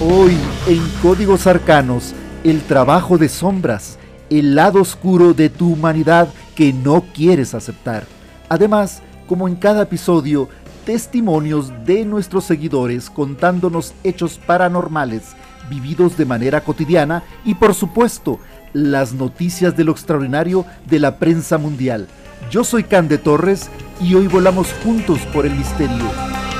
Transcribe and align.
Hoy 0.00 0.36
en 0.68 0.88
Códigos 1.02 1.46
Arcanos, 1.46 2.14
el 2.44 2.62
trabajo 2.62 3.18
de 3.18 3.28
sombras, 3.28 3.98
el 4.30 4.54
lado 4.54 4.80
oscuro 4.80 5.34
de 5.34 5.50
tu 5.50 5.72
humanidad 5.72 6.28
que 6.54 6.72
no 6.72 7.04
quieres 7.12 7.54
aceptar. 7.54 8.04
Además, 8.48 9.02
como 9.26 9.48
en 9.48 9.56
cada 9.56 9.82
episodio, 9.82 10.48
testimonios 10.86 11.72
de 11.84 12.04
nuestros 12.04 12.44
seguidores 12.44 13.10
contándonos 13.10 13.94
hechos 14.04 14.38
paranormales 14.38 15.34
vividos 15.68 16.16
de 16.16 16.24
manera 16.24 16.62
cotidiana 16.62 17.22
y 17.44 17.54
por 17.54 17.74
supuesto 17.74 18.40
las 18.78 19.12
noticias 19.12 19.76
de 19.76 19.84
lo 19.84 19.92
extraordinario 19.92 20.64
de 20.86 21.00
la 21.00 21.16
prensa 21.16 21.58
mundial. 21.58 22.06
Yo 22.50 22.64
soy 22.64 22.84
Cande 22.84 23.18
Torres 23.18 23.68
y 24.00 24.14
hoy 24.14 24.28
volamos 24.28 24.72
juntos 24.84 25.18
por 25.32 25.44
el 25.46 25.54
misterio. 25.54 26.04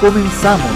Comenzamos. 0.01 0.71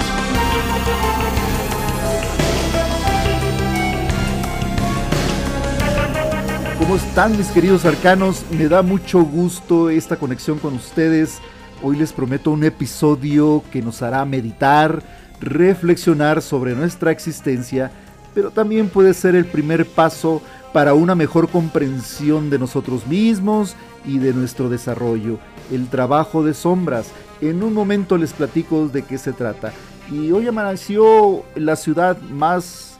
¿Cómo 6.78 6.96
están 6.96 7.36
mis 7.36 7.48
queridos 7.48 7.84
arcanos? 7.84 8.44
Me 8.50 8.68
da 8.68 8.82
mucho 8.82 9.22
gusto 9.22 9.90
esta 9.90 10.16
conexión 10.16 10.58
con 10.58 10.74
ustedes. 10.74 11.38
Hoy 11.82 11.96
les 11.96 12.12
prometo 12.12 12.50
un 12.50 12.64
episodio 12.64 13.62
que 13.72 13.82
nos 13.82 14.02
hará 14.02 14.24
meditar, 14.24 15.02
reflexionar 15.40 16.42
sobre 16.42 16.74
nuestra 16.74 17.10
existencia, 17.10 17.90
pero 18.34 18.50
también 18.50 18.88
puede 18.88 19.14
ser 19.14 19.34
el 19.34 19.44
primer 19.44 19.84
paso 19.86 20.42
para 20.72 20.94
una 20.94 21.14
mejor 21.14 21.48
comprensión 21.48 22.50
de 22.50 22.58
nosotros 22.58 23.06
mismos 23.06 23.76
y 24.04 24.18
de 24.18 24.32
nuestro 24.32 24.68
desarrollo. 24.68 25.38
El 25.70 25.88
trabajo 25.88 26.42
de 26.42 26.54
sombras. 26.54 27.10
En 27.40 27.62
un 27.62 27.74
momento 27.74 28.16
les 28.16 28.32
platico 28.32 28.88
de 28.88 29.02
qué 29.02 29.18
se 29.18 29.32
trata. 29.32 29.72
Y 30.10 30.32
hoy 30.32 30.46
amaneció 30.46 31.44
la 31.54 31.76
ciudad 31.76 32.20
más 32.20 32.98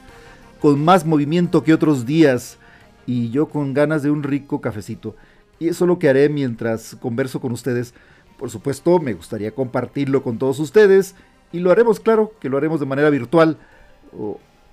con 0.59 0.83
más 0.83 1.05
movimiento 1.05 1.63
que 1.63 1.73
otros 1.73 2.05
días 2.05 2.57
y 3.05 3.29
yo 3.31 3.47
con 3.47 3.73
ganas 3.73 4.03
de 4.03 4.11
un 4.11 4.23
rico 4.23 4.61
cafecito. 4.61 5.15
Y 5.59 5.67
eso 5.67 5.85
es 5.85 5.87
lo 5.87 5.99
que 5.99 6.09
haré 6.09 6.29
mientras 6.29 6.95
converso 7.01 7.41
con 7.41 7.51
ustedes. 7.51 7.93
Por 8.37 8.49
supuesto, 8.49 8.99
me 8.99 9.13
gustaría 9.13 9.53
compartirlo 9.53 10.23
con 10.23 10.37
todos 10.37 10.59
ustedes 10.59 11.15
y 11.51 11.59
lo 11.59 11.71
haremos, 11.71 11.99
claro, 11.99 12.33
que 12.39 12.49
lo 12.49 12.57
haremos 12.57 12.79
de 12.79 12.85
manera 12.85 13.09
virtual. 13.09 13.57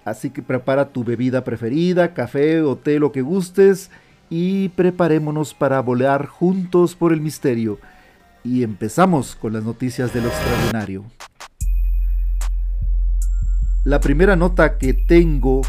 Así 0.05 0.31
que 0.31 0.43
prepara 0.43 0.89
tu 0.91 1.05
bebida 1.05 1.45
preferida, 1.45 2.15
café 2.15 2.63
o 2.63 2.77
té, 2.77 2.99
lo 2.99 3.13
que 3.13 3.23
gustes, 3.23 3.91
y 4.31 4.71
preparémonos 4.71 5.55
para 5.55 5.81
volar 5.81 6.27
juntos 6.27 6.95
por 6.95 7.13
el 7.13 7.21
misterio. 7.21 7.79
Y 8.43 8.63
empezamos 8.63 9.37
con 9.37 9.53
las 9.53 9.65
noticias 9.65 10.15
de 10.15 10.23
lo 10.23 10.29
extraordinario. 10.29 11.05
La 13.85 14.01
primera 14.01 14.37
nota 14.37 14.79
que 14.79 14.95
tengo 14.95 15.63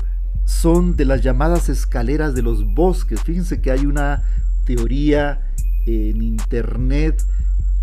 son 0.46 0.96
de 0.96 1.06
las 1.06 1.22
llamadas 1.22 1.70
escaleras 1.70 2.36
de 2.36 2.42
los 2.42 2.66
bosques. 2.74 3.22
Fíjense 3.24 3.62
que 3.62 3.72
hay 3.72 3.86
una 3.86 4.24
teoría 4.66 5.42
en 5.86 6.22
internet 6.22 7.24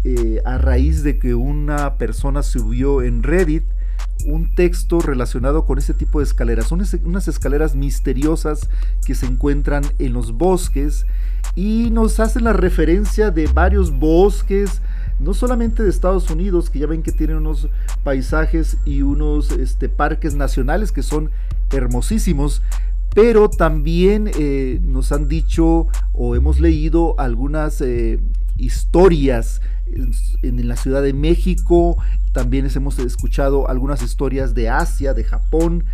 eh, 0.04 0.40
a 0.44 0.58
raíz 0.58 1.02
de 1.02 1.18
que 1.18 1.34
una 1.34 1.96
persona 1.96 2.42
subió 2.42 3.02
en 3.02 3.22
Reddit 3.22 3.64
un 4.26 4.54
texto 4.54 5.00
relacionado 5.00 5.64
con 5.64 5.78
ese 5.78 5.94
tipo 5.94 6.18
de 6.18 6.24
escaleras. 6.24 6.66
Son 6.66 6.82
unas 7.04 7.28
escaleras 7.28 7.74
misteriosas 7.74 8.68
que 9.04 9.14
se 9.14 9.26
encuentran 9.26 9.84
en 9.98 10.12
los 10.12 10.32
bosques 10.32 11.06
y 11.54 11.90
nos 11.90 12.20
hacen 12.20 12.44
la 12.44 12.52
referencia 12.52 13.30
de 13.30 13.46
varios 13.46 13.90
bosques, 13.90 14.80
no 15.18 15.34
solamente 15.34 15.82
de 15.82 15.90
Estados 15.90 16.30
Unidos, 16.30 16.70
que 16.70 16.78
ya 16.78 16.86
ven 16.86 17.02
que 17.02 17.12
tienen 17.12 17.38
unos 17.38 17.68
paisajes 18.04 18.76
y 18.84 19.02
unos 19.02 19.50
este, 19.52 19.88
parques 19.88 20.34
nacionales 20.34 20.92
que 20.92 21.02
son 21.02 21.30
hermosísimos, 21.72 22.62
pero 23.14 23.48
también 23.48 24.30
eh, 24.38 24.80
nos 24.82 25.12
han 25.12 25.28
dicho 25.28 25.88
o 26.12 26.36
hemos 26.36 26.60
leído 26.60 27.18
algunas 27.18 27.80
eh, 27.80 28.20
historias 28.58 29.60
en, 30.42 30.68
la 30.68 30.76
Ciudad 30.76 31.02
de 31.02 31.12
México, 31.12 31.96
también 32.32 32.68
hemos 32.74 32.98
escuchado 32.98 33.68
algunas 33.68 34.02
historias 34.02 34.54
de 34.54 34.68
Asia, 34.68 35.14
de 35.14 35.24
Japón 35.24 35.84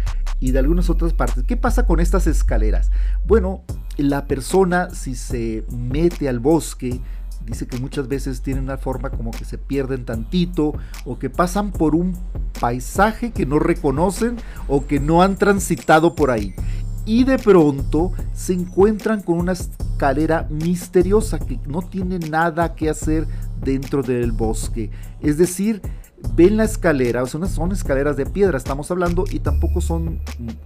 y 0.40 0.50
de 0.50 0.58
algunas 0.58 0.90
otras 0.90 1.12
partes. 1.12 1.44
¿Qué 1.44 1.56
pasa 1.56 1.86
con 1.86 2.00
estas 2.00 2.26
escaleras? 2.26 2.90
Bueno, 3.26 3.62
la 3.96 4.26
persona 4.26 4.90
si 4.90 5.14
se 5.14 5.64
mete 5.70 6.28
al 6.28 6.40
bosque, 6.40 7.00
dice 7.46 7.66
que 7.66 7.78
muchas 7.78 8.08
veces 8.08 8.42
tienen 8.42 8.64
una 8.64 8.78
forma 8.78 9.10
como 9.10 9.30
que 9.30 9.44
se 9.44 9.58
pierden 9.58 10.04
tantito 10.04 10.74
o 11.04 11.18
que 11.18 11.30
pasan 11.30 11.72
por 11.72 11.94
un 11.94 12.16
paisaje 12.60 13.32
que 13.32 13.46
no 13.46 13.58
reconocen 13.58 14.36
o 14.66 14.86
que 14.86 14.98
no 15.00 15.22
han 15.22 15.36
transitado 15.36 16.14
por 16.14 16.30
ahí. 16.30 16.54
Y 17.06 17.24
de 17.24 17.38
pronto 17.38 18.12
se 18.32 18.54
encuentran 18.54 19.20
con 19.20 19.38
una 19.38 19.52
escalera 19.52 20.46
misteriosa 20.50 21.38
que 21.38 21.58
no 21.66 21.82
tiene 21.82 22.18
nada 22.18 22.74
que 22.74 22.88
hacer 22.88 23.26
dentro 23.62 24.02
del 24.02 24.32
bosque. 24.32 24.90
Es 25.20 25.36
decir, 25.36 25.82
ven 26.34 26.56
la 26.56 26.64
escalera, 26.64 27.22
o 27.22 27.26
son 27.26 27.72
escaleras 27.72 28.16
de 28.16 28.26
piedra, 28.26 28.58
estamos 28.58 28.90
hablando, 28.90 29.24
y 29.30 29.40
tampoco 29.40 29.80
son, 29.80 30.20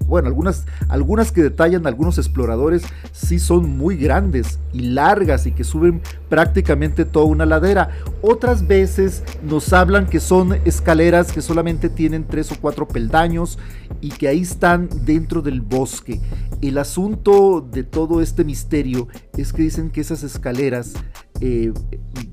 bueno, 0.07 0.29
algunas, 0.29 0.67
algunas 0.89 1.33
que 1.33 1.43
detallan 1.43 1.87
algunos 1.87 2.19
exploradores 2.19 2.83
sí 3.13 3.39
son 3.39 3.77
muy 3.77 3.97
grandes 3.97 4.59
y 4.73 4.81
largas 4.81 5.47
y 5.47 5.53
que 5.53 5.65
suben 5.65 6.01
prácticamente 6.29 7.05
toda 7.05 7.27
una 7.27 7.47
ladera. 7.47 7.91
Otras 8.23 8.67
veces 8.67 9.23
nos 9.43 9.73
hablan 9.73 10.07
que 10.07 10.21
son 10.21 10.55
escaleras 10.65 11.33
que 11.33 11.43
solamente 11.43 11.89
tienen 11.89 12.25
tres 12.25 12.53
o 12.53 12.57
cuatro 12.61 12.87
peldaños 12.87 13.59
y 14.01 14.11
que 14.11 14.29
ahí 14.29 14.43
están 14.43 14.89
dentro 15.05 15.43
del 15.43 15.61
bosque. 15.61 16.21
El 16.61 16.79
asunto 16.79 17.61
de 17.61 17.85
todo 17.85 18.21
este 18.21 18.45
misterio 18.45 19.09
es 19.37 19.53
que 19.53 19.63
dicen 19.63 19.91
que 19.91 20.01
esas 20.01 20.23
escaleras 20.23 20.95
eh, 21.41 21.73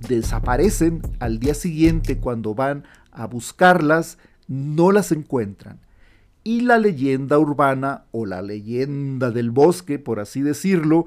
desaparecen 0.08 1.02
al 1.20 1.40
día 1.40 1.54
siguiente 1.54 2.18
cuando 2.18 2.56
van 2.56 2.84
a 3.16 3.28
buscarlas, 3.28 4.18
no 4.48 4.92
las 4.92 5.12
encuentran. 5.12 5.80
Y 6.44 6.62
la 6.62 6.78
leyenda 6.78 7.40
urbana 7.40 8.04
o 8.12 8.26
la 8.26 8.42
leyenda 8.42 9.32
del 9.32 9.50
bosque, 9.50 9.98
por 9.98 10.20
así 10.20 10.42
decirlo, 10.42 11.06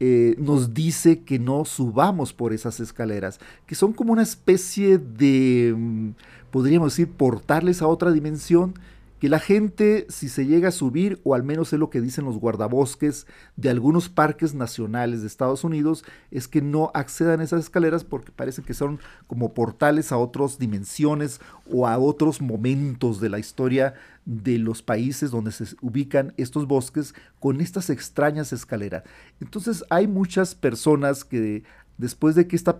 eh, 0.00 0.34
nos 0.38 0.74
dice 0.74 1.22
que 1.24 1.38
no 1.38 1.64
subamos 1.64 2.32
por 2.32 2.52
esas 2.52 2.80
escaleras, 2.80 3.38
que 3.66 3.74
son 3.74 3.92
como 3.92 4.12
una 4.12 4.22
especie 4.22 4.98
de, 4.98 5.74
mm, 5.76 6.10
podríamos 6.50 6.92
decir, 6.92 7.12
portales 7.12 7.82
a 7.82 7.86
otra 7.86 8.10
dimensión 8.10 8.74
que 9.20 9.28
la 9.28 9.38
gente, 9.38 10.06
si 10.08 10.30
se 10.30 10.46
llega 10.46 10.68
a 10.68 10.72
subir, 10.72 11.20
o 11.24 11.34
al 11.34 11.42
menos 11.42 11.74
es 11.74 11.78
lo 11.78 11.90
que 11.90 12.00
dicen 12.00 12.24
los 12.24 12.38
guardabosques 12.38 13.26
de 13.54 13.68
algunos 13.68 14.08
parques 14.08 14.54
nacionales 14.54 15.20
de 15.20 15.26
Estados 15.26 15.62
Unidos, 15.62 16.04
es 16.30 16.48
que 16.48 16.62
no 16.62 16.90
accedan 16.94 17.40
a 17.40 17.44
esas 17.44 17.60
escaleras 17.64 18.02
porque 18.02 18.32
parece 18.32 18.62
que 18.62 18.72
son 18.72 18.98
como 19.26 19.52
portales 19.52 20.10
a 20.10 20.16
otras 20.16 20.58
dimensiones 20.58 21.42
o 21.70 21.86
a 21.86 21.98
otros 21.98 22.40
momentos 22.40 23.20
de 23.20 23.28
la 23.28 23.38
historia 23.38 23.92
de 24.24 24.58
los 24.58 24.82
países 24.82 25.30
donde 25.30 25.52
se 25.52 25.66
ubican 25.82 26.32
estos 26.38 26.66
bosques 26.66 27.14
con 27.40 27.60
estas 27.60 27.90
extrañas 27.90 28.54
escaleras. 28.54 29.04
Entonces 29.38 29.84
hay 29.90 30.06
muchas 30.06 30.54
personas 30.54 31.24
que 31.24 31.62
después 31.98 32.34
de 32.36 32.46
que 32.46 32.56
este 32.56 32.72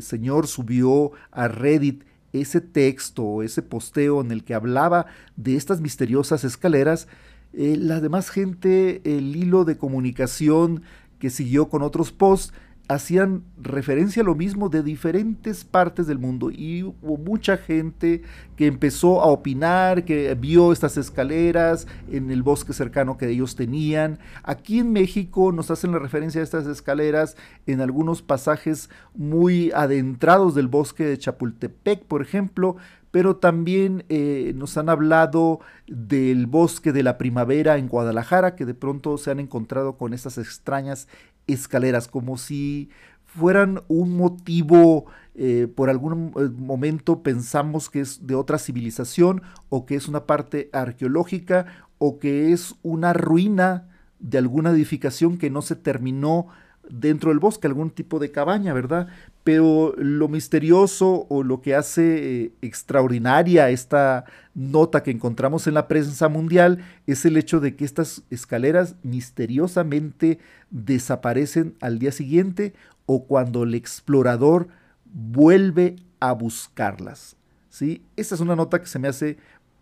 señor 0.00 0.46
subió 0.46 1.10
a 1.32 1.48
Reddit 1.48 2.04
ese 2.32 2.60
texto, 2.60 3.42
ese 3.42 3.62
posteo 3.62 4.20
en 4.20 4.30
el 4.30 4.44
que 4.44 4.54
hablaba 4.54 5.06
de 5.36 5.56
estas 5.56 5.80
misteriosas 5.80 6.44
escaleras, 6.44 7.08
eh, 7.52 7.76
la 7.78 8.00
demás 8.00 8.30
gente, 8.30 9.00
el 9.04 9.34
hilo 9.36 9.64
de 9.64 9.78
comunicación 9.78 10.82
que 11.18 11.30
siguió 11.30 11.68
con 11.68 11.82
otros 11.82 12.12
posts, 12.12 12.52
hacían 12.88 13.44
referencia 13.60 14.22
a 14.22 14.24
lo 14.24 14.34
mismo 14.34 14.70
de 14.70 14.82
diferentes 14.82 15.64
partes 15.64 16.06
del 16.06 16.18
mundo 16.18 16.50
y 16.50 16.82
hubo 16.82 17.18
mucha 17.18 17.58
gente 17.58 18.22
que 18.56 18.66
empezó 18.66 19.20
a 19.20 19.26
opinar, 19.26 20.06
que 20.06 20.34
vio 20.34 20.72
estas 20.72 20.96
escaleras 20.96 21.86
en 22.10 22.30
el 22.30 22.42
bosque 22.42 22.72
cercano 22.72 23.18
que 23.18 23.28
ellos 23.28 23.56
tenían. 23.56 24.18
Aquí 24.42 24.78
en 24.78 24.92
México 24.92 25.52
nos 25.52 25.70
hacen 25.70 25.92
la 25.92 25.98
referencia 25.98 26.40
a 26.40 26.44
estas 26.44 26.66
escaleras 26.66 27.36
en 27.66 27.82
algunos 27.82 28.22
pasajes 28.22 28.88
muy 29.14 29.70
adentrados 29.72 30.54
del 30.54 30.68
bosque 30.68 31.04
de 31.04 31.18
Chapultepec, 31.18 32.04
por 32.04 32.22
ejemplo, 32.22 32.76
pero 33.10 33.36
también 33.36 34.04
eh, 34.08 34.52
nos 34.54 34.76
han 34.76 34.88
hablado 34.88 35.60
del 35.86 36.46
bosque 36.46 36.92
de 36.92 37.02
la 37.02 37.18
primavera 37.18 37.78
en 37.78 37.88
Guadalajara, 37.88 38.54
que 38.54 38.66
de 38.66 38.74
pronto 38.74 39.16
se 39.18 39.30
han 39.30 39.40
encontrado 39.40 39.96
con 39.96 40.12
estas 40.12 40.38
extrañas 40.38 41.08
escaleras, 41.48 42.08
como 42.08 42.36
si 42.38 42.90
fueran 43.24 43.82
un 43.88 44.16
motivo, 44.16 45.06
eh, 45.34 45.68
por 45.72 45.90
algún 45.90 46.32
eh, 46.36 46.48
momento 46.56 47.22
pensamos 47.22 47.90
que 47.90 48.00
es 48.00 48.26
de 48.26 48.34
otra 48.34 48.58
civilización 48.58 49.42
o 49.68 49.86
que 49.86 49.94
es 49.94 50.08
una 50.08 50.26
parte 50.26 50.70
arqueológica 50.72 51.66
o 51.98 52.18
que 52.18 52.52
es 52.52 52.74
una 52.82 53.12
ruina 53.12 53.88
de 54.18 54.38
alguna 54.38 54.70
edificación 54.70 55.38
que 55.38 55.50
no 55.50 55.62
se 55.62 55.76
terminó 55.76 56.48
dentro 56.90 57.30
del 57.30 57.38
bosque, 57.38 57.66
algún 57.66 57.90
tipo 57.90 58.18
de 58.18 58.30
cabaña, 58.30 58.72
¿verdad? 58.72 59.08
Pero 59.44 59.94
lo 59.96 60.28
misterioso 60.28 61.26
o 61.28 61.42
lo 61.42 61.60
que 61.60 61.74
hace 61.74 62.44
eh, 62.44 62.52
extraordinaria 62.62 63.70
esta 63.70 64.24
nota 64.54 65.02
que 65.02 65.10
encontramos 65.10 65.66
en 65.66 65.74
la 65.74 65.88
prensa 65.88 66.28
mundial 66.28 66.78
es 67.06 67.24
el 67.24 67.36
hecho 67.36 67.60
de 67.60 67.76
que 67.76 67.84
estas 67.84 68.22
escaleras 68.30 68.96
misteriosamente 69.02 70.38
desaparecen 70.70 71.74
al 71.80 71.98
día 71.98 72.12
siguiente 72.12 72.74
o 73.06 73.24
cuando 73.24 73.62
el 73.62 73.74
explorador 73.74 74.68
vuelve 75.04 75.96
a 76.20 76.32
buscarlas. 76.32 77.36
¿sí? 77.70 78.02
Esta 78.16 78.34
es 78.34 78.40
una 78.40 78.56
nota 78.56 78.80
que 78.80 78.86
se 78.86 78.98
me 78.98 79.08
hace 79.08 79.38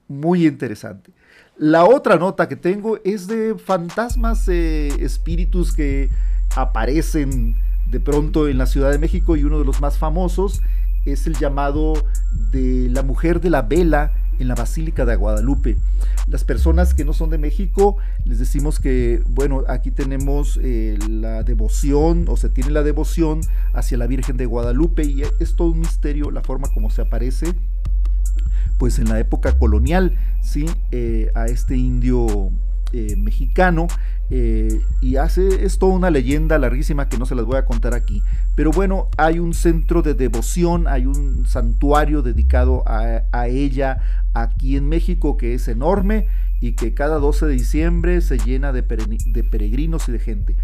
muy 0.09 0.47
interesante. 0.47 1.13
La 1.57 1.85
otra 1.85 2.17
nota 2.17 2.49
que 2.49 2.57
tengo 2.57 2.99
es 3.03 3.27
de 3.27 3.57
fantasmas, 3.59 4.47
eh, 4.49 4.89
espíritus 5.01 5.75
que 5.75 6.11
aparecen 6.57 7.57
de 7.91 8.01
pronto 8.01 8.49
en 8.49 8.59
la 8.59 8.67
Ciudad 8.67 8.91
de 8.91 8.99
México 8.99 9.37
y 9.37 9.45
uno 9.45 9.59
de 9.59 9.65
los 9.65 9.81
más 9.81 9.99
famosos 9.99 10.63
es 11.05 11.27
el 11.27 11.37
llamado 11.37 11.95
de 12.51 12.89
la 12.91 13.03
mujer 13.03 13.41
de 13.41 13.51
la 13.51 13.63
vela 13.63 14.13
en 14.39 14.49
la 14.49 14.55
Basílica 14.55 15.05
de 15.05 15.17
Guadalupe. 15.17 15.77
Las 16.27 16.45
personas 16.45 16.95
que 16.95 17.05
no 17.05 17.13
son 17.13 17.31
de 17.31 17.39
México, 17.39 17.97
les 18.25 18.39
decimos 18.39 18.81
que, 18.81 19.23
bueno, 19.29 19.63
aquí 19.69 19.91
tenemos 19.91 20.59
eh, 20.63 20.99
la 21.09 21.43
devoción, 21.43 22.27
o 22.29 22.37
se 22.37 22.51
tiene 22.51 22.71
la 22.71 22.83
devoción 22.83 23.41
hacia 23.73 23.97
la 23.97 24.07
Virgen 24.07 24.37
de 24.37 24.47
Guadalupe 24.47 25.05
y 25.05 25.23
es 25.23 25.55
todo 25.55 25.69
un 25.69 25.81
misterio 25.81 26.31
la 26.31 26.43
forma 26.43 26.69
como 26.75 26.91
se 26.91 27.03
aparece 27.03 27.55
pues 28.79 28.99
en 28.99 29.09
la 29.09 29.19
época 29.19 29.59
colonial, 29.59 30.19
¿sí? 30.43 30.67
Eh, 30.93 31.31
a 31.35 31.47
este 31.47 31.77
indio 31.77 32.51
eh, 32.99 33.15
mexicano 33.15 33.89
eh, 34.31 34.81
y 35.03 35.17
hace 35.17 35.67
es 35.67 35.79
toda 35.79 35.93
una 35.93 36.09
leyenda 36.09 36.59
larguísima 36.59 37.11
que 37.11 37.19
no 37.19 37.27
se 37.27 37.35
las 37.35 37.45
voy 37.45 37.59
a 37.59 37.67
contar 37.67 37.93
aquí 37.93 38.23
pero 38.55 38.71
bueno 38.71 39.09
hay 39.19 39.39
un 39.39 39.53
centro 39.53 40.01
de 40.01 40.15
devoción 40.15 40.89
hay 40.89 41.05
un 41.05 41.45
santuario 41.45 42.23
dedicado 42.23 42.85
a, 42.87 43.49
ella 43.49 43.99
aquí 44.33 44.79
en 44.79 44.89
México 44.89 45.37
que 45.37 45.53
es 45.53 45.69
enorme 45.69 46.27
y 46.63 46.73
que 46.73 46.95
cada 46.95 47.19
12 47.19 47.45
de 47.45 47.53
diciembre 47.53 48.23
se 48.23 48.39
llena 48.39 48.73
de, 48.73 48.83
peregrinos 48.83 50.09
y 50.09 50.13
de 50.13 50.19
gente. 50.19 50.57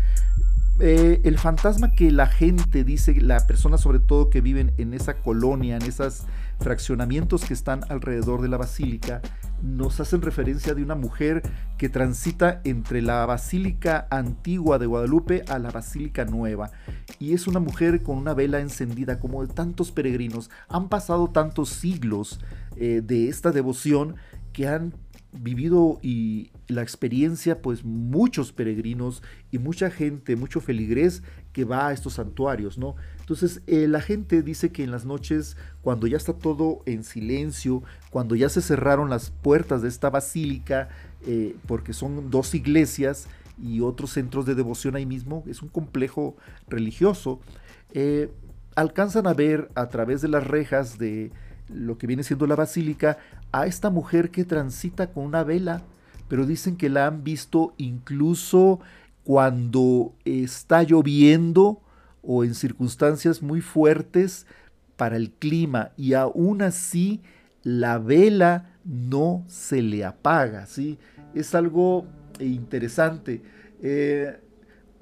El 0.80 1.38
fantasma 1.38 1.92
que 1.92 2.10
la 2.10 2.26
gente 2.26 2.82
dice, 2.82 3.14
la 3.20 3.46
persona 3.46 3.76
sobre 3.76 4.00
todo 4.00 4.30
que 4.30 4.40
viven 4.40 4.72
en 4.78 4.94
esa 4.94 5.14
colonia, 5.18 5.76
en 5.76 5.82
esas 5.82 6.26
fraccionamientos 6.60 7.44
que 7.44 7.52
están 7.52 7.82
alrededor 7.90 8.40
de 8.40 8.48
la 8.48 8.56
basílica 8.56 9.20
nos 9.62 10.00
hacen 10.00 10.22
referencia 10.22 10.74
de 10.74 10.82
una 10.82 10.94
mujer 10.94 11.42
que 11.78 11.88
transita 11.88 12.60
entre 12.64 13.00
la 13.02 13.24
basílica 13.26 14.06
antigua 14.10 14.78
de 14.78 14.86
Guadalupe 14.86 15.44
a 15.48 15.58
la 15.58 15.70
basílica 15.70 16.24
nueva. 16.24 16.70
Y 17.18 17.32
es 17.34 17.46
una 17.46 17.60
mujer 17.60 18.02
con 18.02 18.18
una 18.18 18.34
vela 18.34 18.60
encendida 18.60 19.20
como 19.20 19.46
de 19.46 19.52
tantos 19.52 19.92
peregrinos. 19.92 20.50
Han 20.68 20.88
pasado 20.88 21.30
tantos 21.30 21.68
siglos 21.70 22.40
eh, 22.76 23.02
de 23.04 23.28
esta 23.28 23.52
devoción 23.52 24.16
que 24.52 24.68
han 24.68 24.92
vivido 25.32 25.98
y 26.02 26.50
la 26.68 26.82
experiencia 26.82 27.62
pues 27.62 27.84
muchos 27.84 28.52
peregrinos 28.52 29.22
y 29.50 29.58
mucha 29.58 29.90
gente, 29.90 30.36
mucho 30.36 30.60
feligrés 30.60 31.22
que 31.52 31.64
va 31.64 31.88
a 31.88 31.92
estos 31.92 32.14
santuarios, 32.14 32.78
¿no? 32.78 32.96
Entonces 33.20 33.62
eh, 33.66 33.88
la 33.88 34.00
gente 34.00 34.42
dice 34.42 34.70
que 34.70 34.84
en 34.84 34.90
las 34.90 35.04
noches, 35.04 35.56
cuando 35.80 36.06
ya 36.06 36.16
está 36.16 36.34
todo 36.34 36.82
en 36.86 37.02
silencio, 37.02 37.82
cuando 38.10 38.34
ya 38.34 38.48
se 38.48 38.60
cerraron 38.60 39.10
las 39.10 39.30
puertas 39.30 39.82
de 39.82 39.88
esta 39.88 40.10
basílica, 40.10 40.88
eh, 41.26 41.56
porque 41.66 41.92
son 41.92 42.30
dos 42.30 42.54
iglesias 42.54 43.28
y 43.62 43.80
otros 43.80 44.10
centros 44.10 44.44
de 44.44 44.54
devoción 44.54 44.96
ahí 44.96 45.06
mismo, 45.06 45.44
es 45.46 45.62
un 45.62 45.68
complejo 45.68 46.36
religioso, 46.68 47.40
eh, 47.92 48.30
alcanzan 48.74 49.26
a 49.26 49.34
ver 49.34 49.70
a 49.74 49.88
través 49.88 50.20
de 50.20 50.28
las 50.28 50.46
rejas 50.46 50.98
de 50.98 51.30
lo 51.68 51.96
que 51.96 52.06
viene 52.06 52.22
siendo 52.22 52.46
la 52.46 52.56
basílica 52.56 53.18
a 53.52 53.66
esta 53.66 53.90
mujer 53.90 54.30
que 54.30 54.44
transita 54.44 55.12
con 55.12 55.24
una 55.24 55.44
vela, 55.44 55.82
pero 56.28 56.46
dicen 56.46 56.76
que 56.76 56.88
la 56.88 57.06
han 57.06 57.22
visto 57.22 57.74
incluso 57.76 58.80
cuando 59.22 60.14
está 60.24 60.82
lloviendo 60.82 61.80
o 62.22 62.44
en 62.44 62.54
circunstancias 62.54 63.42
muy 63.42 63.60
fuertes 63.60 64.46
para 64.96 65.16
el 65.16 65.30
clima 65.30 65.92
y 65.96 66.14
aún 66.14 66.62
así 66.62 67.20
la 67.62 67.98
vela 67.98 68.70
no 68.84 69.44
se 69.46 69.82
le 69.82 70.04
apaga, 70.04 70.66
¿sí? 70.66 70.98
Es 71.34 71.54
algo 71.54 72.06
interesante. 72.40 73.42
Eh, 73.82 74.40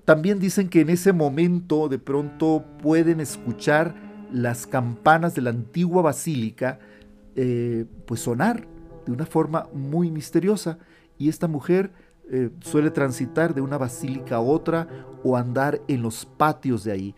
también 0.05 0.39
dicen 0.39 0.69
que 0.69 0.81
en 0.81 0.91
ese 0.91 1.13
momento 1.13 1.89
de 1.89 1.99
pronto 1.99 2.65
pueden 2.83 3.21
escuchar 3.21 3.95
las 4.33 4.67
campanas 4.67 5.35
de 5.35 5.43
la 5.43 5.51
antigua 5.51 6.03
basílica 6.03 6.79
eh, 7.43 7.87
pues 8.05 8.21
sonar 8.21 8.67
de 9.07 9.13
una 9.13 9.25
forma 9.25 9.67
muy 9.73 10.11
misteriosa 10.11 10.77
y 11.17 11.31
esta 11.31 11.49
mujer 11.49 11.91
eh, 12.31 12.51
suele 12.61 12.91
transitar 12.91 13.55
de 13.55 13.63
una 13.63 13.79
basílica 13.79 14.37
a 14.37 14.41
otra 14.41 14.87
o 15.25 15.39
andar 15.39 15.81
en 15.89 16.03
los 16.03 16.27
patios 16.27 16.85
de 16.85 16.93
ahí. 16.93 17.15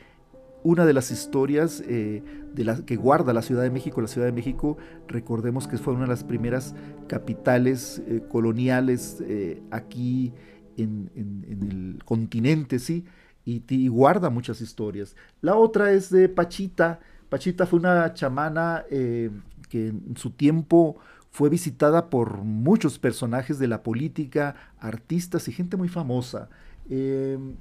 Una 0.62 0.86
de 0.86 0.92
las 0.92 1.10
historias 1.10 1.82
eh, 1.88 2.22
de 2.54 2.64
la, 2.64 2.76
que 2.84 2.94
guarda 2.94 3.32
la 3.32 3.42
Ciudad 3.42 3.64
de 3.64 3.70
México, 3.70 4.00
la 4.00 4.06
Ciudad 4.06 4.28
de 4.28 4.32
México, 4.32 4.76
recordemos 5.08 5.66
que 5.66 5.76
fue 5.76 5.92
una 5.92 6.04
de 6.04 6.10
las 6.10 6.22
primeras 6.22 6.72
capitales 7.08 8.00
coloniales 8.28 9.24
aquí 9.72 10.32
en, 10.76 11.10
el 11.16 12.04
continente, 12.04 12.78
¿sí? 12.78 13.06
Y, 13.44 13.64
y, 13.69 13.88
guarda 13.88 14.30
muchas 14.30 14.60
historias. 14.60 15.16
La 15.40 15.56
otra 15.56 15.90
es 15.90 16.10
de 16.10 16.28
Pachita. 16.28 17.00
Pachita 17.28 17.66
fue 17.66 17.80
una 17.80 18.14
chamana 18.14 18.84
que 19.72 19.88
en 19.88 20.19
su 20.19 20.32
tiempo 20.32 20.98
fue 21.30 21.48
visitada 21.48 22.10
por 22.10 22.42
muchos 22.44 22.98
personajes 22.98 23.58
de 23.58 23.69
la 23.69 23.82
política, 23.82 24.54
artistas 24.78 25.48
y 25.48 25.52
gente 25.52 25.78
muy 25.78 25.88
famosa. 25.88 26.50
Em, 26.90 27.54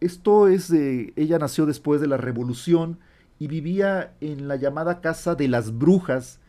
esto 0.00 0.48
es 0.48 0.72
ella 0.72 1.38
nació 1.38 1.64
después 1.64 2.00
de 2.00 2.08
la 2.08 2.16
revolución 2.16 2.98
y 3.38 3.46
vivía 3.46 4.14
en 4.20 4.48
la 4.48 4.56
llamada 4.56 5.00
Casa 5.00 5.36
de 5.36 5.46
las 5.46 5.78
Brujas, 5.78 6.40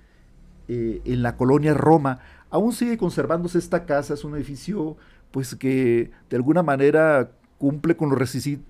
eh, 0.67 1.01
en 1.05 1.21
la 1.21 1.37
colonia 1.37 1.75
Roma. 1.75 2.17
Aún 2.49 2.73
sigue 2.73 2.97
conservándose 2.97 3.59
esta 3.59 3.85
casa, 3.85 4.15
es 4.15 4.23
un 4.23 4.35
edificio 4.35 4.97
pues 5.29 5.53
que 5.53 6.09
de 6.31 6.35
alguna 6.35 6.63
manera 6.63 7.29
cumple 7.63 7.95
con 7.95 8.09
los 8.09 8.19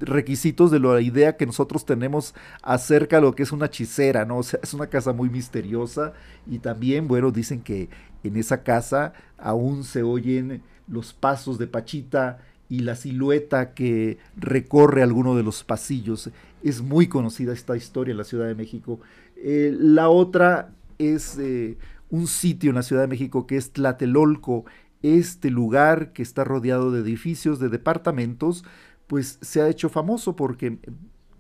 requisitos 0.01 0.69
de 0.69 0.80
la 0.80 1.01
idea 1.01 1.36
que 1.36 1.48
nosotros 1.48 1.84
tenemos 1.84 2.36
acerca 2.62 3.15
de 3.15 3.24
lo 3.24 3.34
que 3.34 3.41
es 3.41 3.51
una 3.51 3.65
hechicera, 3.65 4.24
¿no? 4.24 4.38
O 4.38 4.44
sea, 4.44 4.60
es 4.62 4.72
una 4.75 4.86
casa 4.86 5.13
muy 5.13 5.32
misteriosa 5.32 6.13
y 6.46 6.60
también, 6.60 7.08
bueno, 7.08 7.32
dicen 7.32 7.63
que 7.63 7.89
en 8.24 8.38
esa 8.38 8.62
casa 8.62 9.13
aún 9.39 9.84
se 9.84 10.03
oyen 10.03 10.62
los 10.88 11.12
pasos 11.12 11.58
de 11.58 11.65
Pachita 11.65 12.38
y 12.70 12.82
la 12.82 12.96
silueta 12.96 13.74
que 13.74 14.20
recorre 14.38 15.01
alguno 15.01 15.36
de 15.36 15.41
los 15.41 15.63
pasillos. 15.63 16.29
Es 16.62 16.84
muy 16.84 17.08
conocida 17.08 17.51
esta 17.51 17.75
historia 17.75 18.12
en 18.12 18.20
la 18.20 18.25
Ciudad 18.25 18.46
de 18.46 18.53
México. 18.53 19.00
Eh, 19.38 19.75
la 19.75 20.10
otra 20.10 20.70
es 21.00 21.39
eh, 21.39 21.79
un 22.12 22.27
sitio 22.27 22.70
en 22.70 22.75
la 22.75 22.84
Ciudad 22.84 23.01
de 23.01 23.08
México 23.08 23.48
que 23.48 23.58
es 23.58 23.72
Tlatelolco, 23.72 24.65
este 25.03 25.51
lugar 25.51 26.13
que 26.13 26.24
está 26.24 26.46
rodeado 26.46 26.91
de 26.91 27.01
edificios, 27.01 27.60
de 27.60 27.70
departamentos, 27.70 28.63
pues 29.07 29.38
se 29.41 29.62
ha 29.62 29.69
hecho 29.69 29.89
famoso 29.89 30.36
porque 30.36 30.79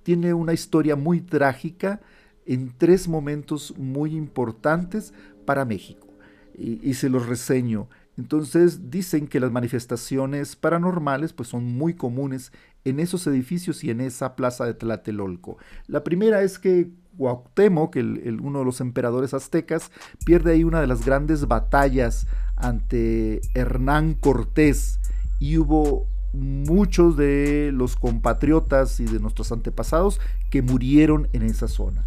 tiene 0.03 0.33
una 0.33 0.53
historia 0.53 0.95
muy 0.95 1.21
trágica 1.21 2.01
en 2.45 2.73
tres 2.77 3.07
momentos 3.07 3.73
muy 3.77 4.15
importantes 4.15 5.13
para 5.45 5.65
México. 5.65 6.07
Y, 6.55 6.93
se 6.93 7.09
los 7.09 7.25
reseño. 7.25 7.87
Entonces 8.15 8.91
dicen 8.91 9.27
que 9.27 9.39
las 9.39 9.51
manifestaciones 9.51 10.55
paranormales 10.55 11.33
pues 11.33 11.49
son 11.49 11.65
muy 11.65 11.95
comunes 11.95 12.51
en 12.85 12.99
esos 12.99 13.25
edificios 13.25 13.83
y 13.83 13.89
en 13.89 14.01
esa 14.01 14.35
plaza 14.35 14.65
de 14.65 14.75
Tlatelolco. 14.75 15.57
La 15.87 16.03
primera 16.03 16.43
es 16.43 16.59
que 16.59 16.91
Cuauhtémoc, 17.17 17.95
el, 17.95 18.39
uno 18.41 18.59
de 18.59 18.65
los 18.65 18.81
emperadores 18.81 19.33
aztecas, 19.33 19.89
pierde 20.25 20.51
ahí 20.51 20.63
una 20.63 20.79
de 20.79 20.87
las 20.87 21.03
grandes 21.05 21.47
batallas 21.47 22.27
ante 22.55 23.41
Hernán 23.55 24.13
Cortés 24.13 24.99
y 25.39 25.57
hubo 25.57 26.07
muchos 26.33 27.15
de 27.15 27.71
los 27.73 27.95
compatriotas 27.95 28.99
y 28.99 29.05
de 29.05 29.19
nuestros 29.19 29.51
antepasados 29.51 30.19
que 30.49 30.61
murieron 30.61 31.27
en 31.33 31.43
esa 31.43 31.67
zona. 31.67 32.03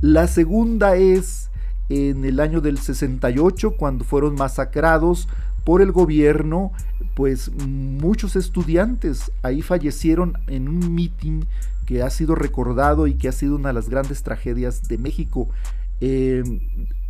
La 0.00 0.28
segunda 0.28 0.96
es 0.96 1.50
en 1.88 2.24
el 2.24 2.40
año 2.40 2.60
del 2.60 2.78
68 2.78 3.72
cuando 3.72 4.04
fueron 4.04 4.34
masacrados 4.34 5.28
por 5.64 5.82
el 5.82 5.92
gobierno, 5.92 6.72
pues 7.14 7.50
muchos 7.66 8.36
estudiantes 8.36 9.32
ahí 9.42 9.60
fallecieron 9.60 10.38
en 10.46 10.68
un 10.68 10.94
mitin 10.94 11.46
que 11.84 12.02
ha 12.02 12.10
sido 12.10 12.34
recordado 12.34 13.06
y 13.06 13.14
que 13.14 13.28
ha 13.28 13.32
sido 13.32 13.56
una 13.56 13.68
de 13.68 13.74
las 13.74 13.88
grandes 13.88 14.22
tragedias 14.22 14.88
de 14.88 14.98
México. 14.98 15.48
Eh, 16.00 16.42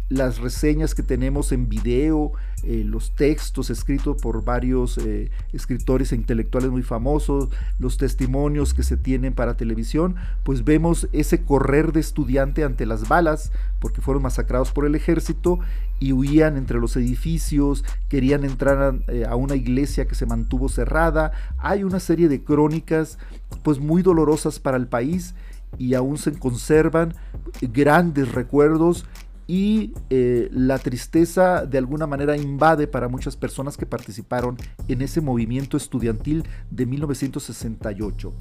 las 0.09 0.39
reseñas 0.39 0.95
que 0.95 1.03
tenemos 1.03 1.53
en 1.53 1.69
video, 1.69 2.33
eh, 2.63 2.83
los 2.85 3.15
textos 3.15 3.69
escritos 3.71 4.21
por 4.21 4.43
varios 4.43 4.97
eh, 4.99 5.31
escritores 5.53 6.13
e 6.13 6.17
intelectuales 6.17 6.71
muy 6.71 6.83
famosos, 6.83 7.51
los 7.79 7.99
testimonios 7.99 8.73
que 8.73 8.83
se 8.83 8.97
tienen 8.97 9.35
para 9.35 9.57
televisión, 9.57 10.17
pues 10.45 10.65
vemos 10.65 11.09
ese 11.13 11.43
correr 11.43 11.93
de 11.93 12.01
estudiante 12.01 12.65
ante 12.65 12.87
las 12.87 13.07
balas, 13.09 13.53
porque 13.81 14.01
fueron 14.01 14.23
masacrados 14.23 14.73
por 14.73 14.87
el 14.87 14.95
ejército 14.95 15.59
y 16.01 16.13
huían 16.13 16.57
entre 16.57 16.79
los 16.79 16.97
edificios, 16.97 17.85
querían 18.09 18.45
entrar 18.45 18.79
a, 18.83 19.13
eh, 19.13 19.27
a 19.29 19.37
una 19.37 19.57
iglesia 19.57 20.07
que 20.07 20.15
se 20.15 20.27
mantuvo 20.27 20.69
cerrada. 20.69 21.33
Hay 21.59 21.85
una 21.85 22.01
serie 22.01 22.29
de 22.29 22.43
crónicas 22.43 23.19
pues 23.63 23.79
muy 23.79 24.03
dolorosas 24.03 24.59
para 24.59 24.79
el 24.79 24.87
país 24.87 25.35
y 25.77 25.93
aún 25.95 26.17
se 26.17 26.33
conservan 26.33 27.15
grandes 27.61 28.33
recuerdos 28.33 29.05
y 29.49 29.95
eh, 30.11 30.51
la 30.53 30.79
tristeza 30.79 31.65
de 31.65 31.79
alguna 31.79 32.07
manera 32.07 32.37
invade 32.37 32.87
para 32.87 33.09
muchas 33.09 33.35
personas 33.35 33.79
que 33.79 33.87
participaron 33.87 34.59
en 34.89 35.01
ese 35.01 35.23
movimiento 35.23 35.79
estudiantil 35.79 36.45
de 36.71 36.85
1968. 36.85 38.33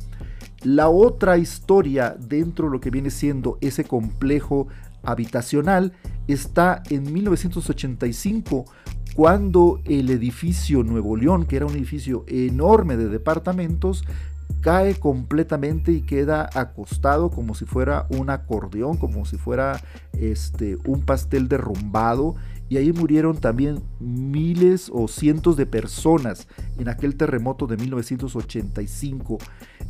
La 0.64 0.90
otra 0.90 1.38
historia 1.38 2.18
dentro 2.20 2.68
de 2.68 2.74
lo 2.74 2.82
que 2.82 2.92
viene 2.92 3.10
siendo 3.10 3.58
ese 3.62 3.86
complejo 3.86 4.68
habitacional 5.02 5.94
está 6.28 6.84
en 6.90 7.14
1985 7.14 8.66
cuando 9.16 9.80
el 9.86 10.10
edificio 10.10 10.84
Nuevo 10.84 11.16
León, 11.16 11.46
que 11.46 11.56
era 11.56 11.66
un 11.66 11.74
edificio 11.74 12.26
enorme 12.28 12.98
de 12.98 13.08
departamentos, 13.08 14.04
cae 14.68 14.96
completamente 14.96 15.94
y 15.94 16.02
queda 16.02 16.50
acostado 16.54 17.32
como 17.32 17.56
si 17.56 17.64
fuera 17.64 18.06
un 18.10 18.30
acordeón, 18.30 18.98
como 18.98 19.24
si 19.24 19.38
fuera 19.38 19.80
este, 20.20 20.78
un 20.84 21.06
pastel 21.06 21.48
derrumbado. 21.48 22.36
Y 22.68 22.76
ahí 22.76 22.92
murieron 22.92 23.38
también 23.38 23.82
miles 24.02 24.92
o 24.94 25.08
cientos 25.08 25.56
de 25.56 25.68
personas 25.68 26.50
en 26.78 26.90
aquel 26.90 27.16
terremoto 27.16 27.66
de 27.66 27.78
1985. 27.78 29.38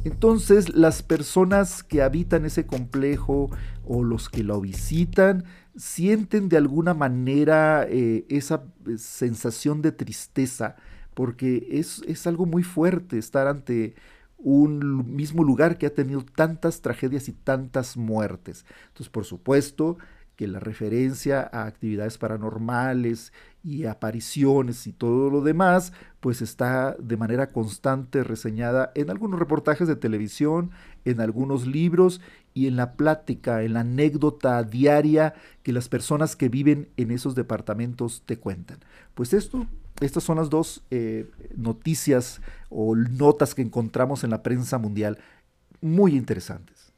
Entonces 0.03 0.75
las 0.75 1.01
personas 1.01 1.81
que 1.81 2.03
habitan 2.03 2.45
ese 2.45 2.67
complejo 2.67 3.49
o 3.83 4.03
los 4.03 4.29
que 4.29 4.43
lo 4.43 4.61
visitan 4.61 5.45
sienten 5.75 6.49
de 6.49 6.57
alguna 6.57 6.93
manera 6.93 7.87
eh, 7.89 8.25
esa 8.29 8.61
eh, 8.85 8.99
sensación 8.99 9.81
de 9.81 9.91
tristeza, 9.91 10.75
porque 11.15 11.67
es, 11.71 12.03
es 12.07 12.27
algo 12.27 12.45
muy 12.45 12.61
fuerte 12.61 13.17
estar 13.17 13.47
ante 13.47 13.95
un 14.37 15.15
mismo 15.15 15.43
lugar 15.43 15.77
que 15.77 15.87
ha 15.87 15.93
tenido 15.93 16.23
tantas 16.23 16.81
tragedias 16.81 17.27
y 17.27 17.33
tantas 17.33 17.97
muertes. 17.97 18.65
Entonces, 18.87 19.09
por 19.09 19.25
supuesto 19.25 19.97
que 20.37 20.47
la 20.47 20.59
referencia 20.59 21.49
a 21.51 21.65
actividades 21.65 22.19
paranormales 22.19 23.33
y 23.63 23.85
apariciones 23.85 24.85
y 24.85 24.93
todo 24.93 25.31
lo 25.31 25.41
demás, 25.41 25.93
pues 26.19 26.43
está 26.43 26.95
de 26.99 27.17
manera 27.17 27.47
constante 27.47 28.23
reseñada 28.23 28.91
en 28.93 29.09
algunos 29.09 29.39
reportajes 29.39 29.87
de 29.87 29.95
televisión, 29.95 30.69
en 31.05 31.21
algunos 31.21 31.65
libros 31.65 32.21
y 32.53 32.67
en 32.67 32.75
la 32.75 32.93
plática, 32.93 33.63
en 33.63 33.73
la 33.73 33.79
anécdota 33.79 34.63
diaria 34.63 35.33
que 35.63 35.73
las 35.73 35.89
personas 35.89 36.35
que 36.35 36.49
viven 36.49 36.89
en 36.97 37.09
esos 37.09 37.33
departamentos 37.33 38.21
te 38.25 38.37
cuentan. 38.37 38.77
Pues 39.15 39.33
esto 39.33 39.65
estas 40.01 40.23
son 40.23 40.37
las 40.37 40.49
dos 40.49 40.83
eh, 40.91 41.29
noticias 41.55 42.41
o 42.69 42.95
notas 42.95 43.55
que 43.55 43.61
encontramos 43.61 44.23
en 44.23 44.29
la 44.29 44.43
prensa 44.43 44.77
mundial 44.77 45.17
muy 45.81 46.15
interesantes. 46.15 46.93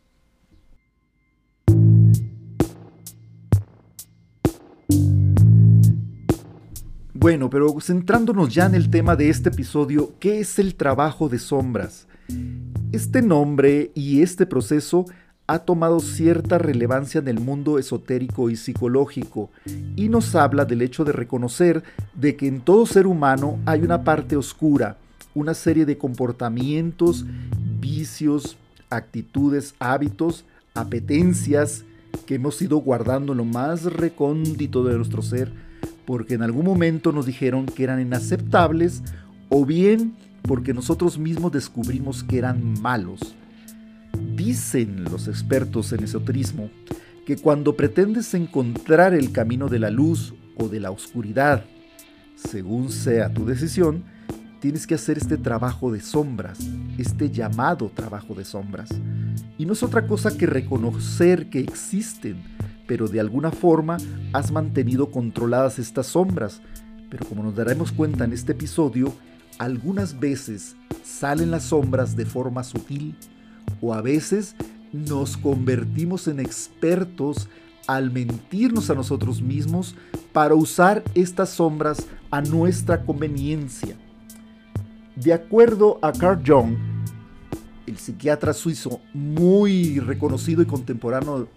Bueno, 7.14 7.50
pero 7.50 7.80
centrándonos 7.82 8.54
ya 8.54 8.66
en 8.66 8.76
el 8.76 8.90
tema 8.90 9.18
de 9.18 9.30
este 9.30 9.50
episodio, 9.50 10.14
¿qué 10.20 10.40
es 10.40 10.58
el 10.58 10.76
trabajo 10.76 11.28
de 11.28 11.38
sombras? 11.38 12.08
Este 12.94 13.22
nombre 13.22 13.92
y 13.94 14.22
este 14.22 14.46
proceso 14.46 15.06
ha 15.50 15.58
tomado 15.58 16.00
cierta 16.00 16.60
relevancia 16.60 17.18
en 17.18 17.28
el 17.28 17.40
mundo 17.40 17.80
esotérico 17.80 18.52
y 18.52 18.56
psicológico 18.56 19.50
y 19.96 20.08
nos 20.08 20.36
habla 20.36 20.64
del 20.64 20.84
hecho 20.84 21.04
de 21.06 21.12
reconocer 21.12 21.82
de 22.14 22.36
que 22.36 22.46
en 22.46 22.62
todo 22.62 22.86
ser 22.86 23.08
humano 23.08 23.58
hay 23.66 23.82
una 23.82 24.04
parte 24.04 24.36
oscura, 24.36 24.98
una 25.34 25.56
serie 25.56 25.88
de 25.88 25.98
comportamientos, 25.98 27.26
vicios, 27.80 28.58
actitudes, 28.92 29.74
hábitos, 29.80 30.46
apetencias 30.76 31.84
que 32.28 32.36
hemos 32.36 32.62
ido 32.62 32.78
guardando 32.78 33.32
en 33.32 33.40
lo 33.40 33.46
más 33.46 33.86
recóndito 33.86 34.84
de 34.84 34.98
nuestro 34.98 35.24
ser 35.24 35.52
porque 36.06 36.36
en 36.36 36.44
algún 36.44 36.66
momento 36.66 37.12
nos 37.12 37.26
dijeron 37.26 37.66
que 37.66 37.86
eran 37.86 38.00
inaceptables 38.00 39.02
o 39.50 39.66
bien 39.66 40.14
porque 40.44 40.76
nosotros 40.76 41.18
mismos 41.18 41.52
descubrimos 41.52 42.24
que 42.24 42.38
eran 42.38 42.80
malos. 42.84 43.34
Dicen 44.36 45.04
los 45.06 45.28
expertos 45.28 45.92
en 45.94 46.04
esoterismo 46.04 46.70
que 47.26 47.38
cuando 47.38 47.76
pretendes 47.76 48.34
encontrar 48.34 49.14
el 49.14 49.32
camino 49.32 49.68
de 49.68 49.80
la 49.80 49.90
luz 49.90 50.34
o 50.56 50.68
de 50.68 50.80
la 50.80 50.92
oscuridad, 50.92 51.66
según 52.36 52.90
sea 52.90 53.32
tu 53.34 53.46
decisión, 53.46 54.04
tienes 54.60 54.88
que 54.88 54.96
hacer 54.96 55.18
este 55.18 55.38
trabajo 55.38 55.92
de 55.92 56.02
sombras, 56.02 56.60
este 56.98 57.30
llamado 57.30 57.92
trabajo 57.94 58.34
de 58.34 58.46
sombras. 58.46 58.90
Y 59.58 59.66
no 59.66 59.74
es 59.74 59.84
otra 59.84 60.08
cosa 60.08 60.38
que 60.38 60.46
reconocer 60.46 61.50
que 61.50 61.60
existen, 61.60 62.42
pero 62.88 63.08
de 63.08 63.20
alguna 63.20 63.52
forma 63.52 63.98
has 64.34 64.52
mantenido 64.52 65.12
controladas 65.12 65.80
estas 65.80 66.08
sombras. 66.08 66.62
Pero 67.10 67.26
como 67.26 67.44
nos 67.44 67.56
daremos 67.56 67.92
cuenta 67.92 68.24
en 68.24 68.34
este 68.34 68.54
episodio, 68.54 69.14
algunas 69.58 70.20
veces 70.20 70.76
salen 71.04 71.52
las 71.52 71.64
sombras 71.64 72.16
de 72.16 72.26
forma 72.26 72.64
sutil 72.64 73.16
o 73.82 73.94
a 73.94 74.02
veces 74.02 74.56
nos 74.92 75.38
convertimos 75.38 76.28
en 76.28 76.40
expertos 76.40 77.48
al 77.88 78.12
mentirnos 78.12 78.90
a 78.90 78.96
nosotros 78.96 79.42
mismos 79.42 79.96
para 80.32 80.54
usar 80.54 81.04
estas 81.16 81.50
sombras 81.50 82.06
a 82.32 82.42
nuestra 82.42 83.04
conveniencia. 83.04 83.96
De 85.16 85.34
acuerdo 85.34 86.00
a 86.02 86.12
Carl 86.12 86.42
Jung, 86.46 86.78
el 87.88 87.98
psiquiatra 87.98 88.54
suizo 88.54 89.02
muy 89.14 90.00
reconocido 90.00 90.62
y 90.62 90.66
contemporáneo, 90.66 91.48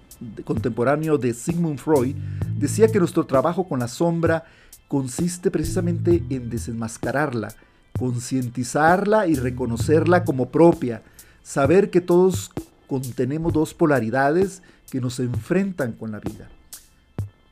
contemporáneo 0.44 1.18
de 1.18 1.34
Sigmund 1.34 1.78
Freud, 1.78 2.16
decía 2.56 2.88
que 2.88 2.98
nuestro 2.98 3.26
trabajo 3.26 3.68
con 3.68 3.80
la 3.80 3.88
sombra 3.88 4.44
consiste 4.88 5.50
precisamente 5.50 6.24
en 6.30 6.48
desenmascararla, 6.48 7.54
concientizarla 7.98 9.26
y 9.26 9.34
reconocerla 9.34 10.24
como 10.24 10.50
propia, 10.50 11.02
saber 11.42 11.90
que 11.90 12.00
todos 12.00 12.50
contenemos 12.86 13.52
dos 13.52 13.74
polaridades 13.74 14.62
que 14.90 15.00
nos 15.00 15.18
enfrentan 15.20 15.92
con 15.92 16.12
la 16.12 16.20
vida. 16.20 16.50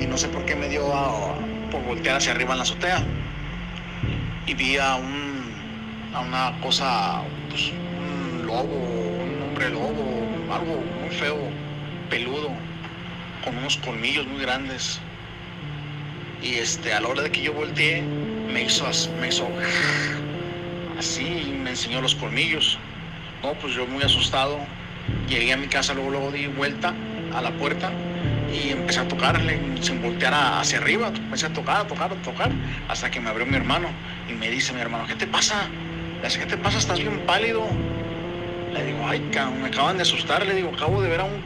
y 0.00 0.06
no 0.06 0.16
sé 0.16 0.28
por 0.28 0.44
qué 0.44 0.54
me 0.54 0.68
dio 0.68 0.94
a, 0.94 1.34
por 1.70 1.82
voltear 1.84 2.16
hacia 2.16 2.32
arriba 2.32 2.52
en 2.52 2.58
la 2.58 2.62
azotea 2.64 3.04
y 4.46 4.54
vi 4.54 4.76
a, 4.76 4.96
un, 4.96 5.52
a 6.14 6.20
una 6.20 6.60
cosa, 6.60 7.22
pues, 7.48 7.72
un 7.72 8.46
lobo, 8.46 8.64
un 8.64 9.42
hombre 9.42 9.70
lobo, 9.70 10.22
algo 10.52 10.82
muy 11.00 11.14
feo, 11.14 11.38
peludo, 12.10 12.50
con 13.44 13.56
unos 13.56 13.76
colmillos 13.78 14.26
muy 14.26 14.40
grandes. 14.40 15.00
Y 16.42 16.54
este, 16.54 16.92
a 16.92 17.00
la 17.00 17.08
hora 17.08 17.22
de 17.22 17.30
que 17.30 17.42
yo 17.42 17.52
volteé, 17.52 18.02
me 18.52 18.64
hizo, 18.64 18.84
me 19.20 19.28
hizo 19.28 19.46
así 20.98 21.44
y 21.46 21.52
me 21.52 21.70
enseñó 21.70 22.00
los 22.00 22.16
colmillos. 22.16 22.78
No, 23.42 23.54
pues 23.54 23.74
yo 23.74 23.86
muy 23.86 24.02
asustado, 24.02 24.58
llegué 25.28 25.52
a 25.52 25.56
mi 25.56 25.66
casa, 25.66 25.94
luego, 25.94 26.10
luego 26.10 26.32
di 26.32 26.46
vuelta 26.46 26.94
a 27.34 27.40
la 27.40 27.50
puerta 27.52 27.90
y 28.52 28.70
empecé 28.70 29.00
a 29.00 29.08
tocarle, 29.08 29.58
sin 29.80 30.02
voltear 30.02 30.34
hacia 30.34 30.78
arriba, 30.78 31.08
empecé 31.08 31.46
a 31.46 31.52
tocar, 31.52 31.82
a 31.82 31.86
tocar, 31.86 32.12
a 32.12 32.16
tocar, 32.16 32.50
hasta 32.88 33.10
que 33.10 33.20
me 33.20 33.30
abrió 33.30 33.46
mi 33.46 33.56
hermano 33.56 33.88
y 34.28 34.34
me 34.34 34.50
dice 34.50 34.72
mi 34.72 34.80
hermano, 34.80 35.06
¿qué 35.06 35.14
te 35.14 35.26
pasa? 35.26 35.68
Le 36.20 36.28
dice, 36.28 36.38
¿qué 36.38 36.46
te 36.46 36.56
pasa? 36.56 36.78
Estás 36.78 36.98
bien 36.98 37.20
pálido. 37.26 37.66
Le 38.72 38.84
digo, 38.84 39.06
ay, 39.06 39.20
cabrón, 39.32 39.62
me 39.62 39.68
acaban 39.68 39.96
de 39.96 40.02
asustar, 40.02 40.46
le 40.46 40.54
digo, 40.54 40.70
acabo 40.74 41.02
de 41.02 41.08
ver 41.08 41.20
a 41.20 41.24
un 41.24 41.42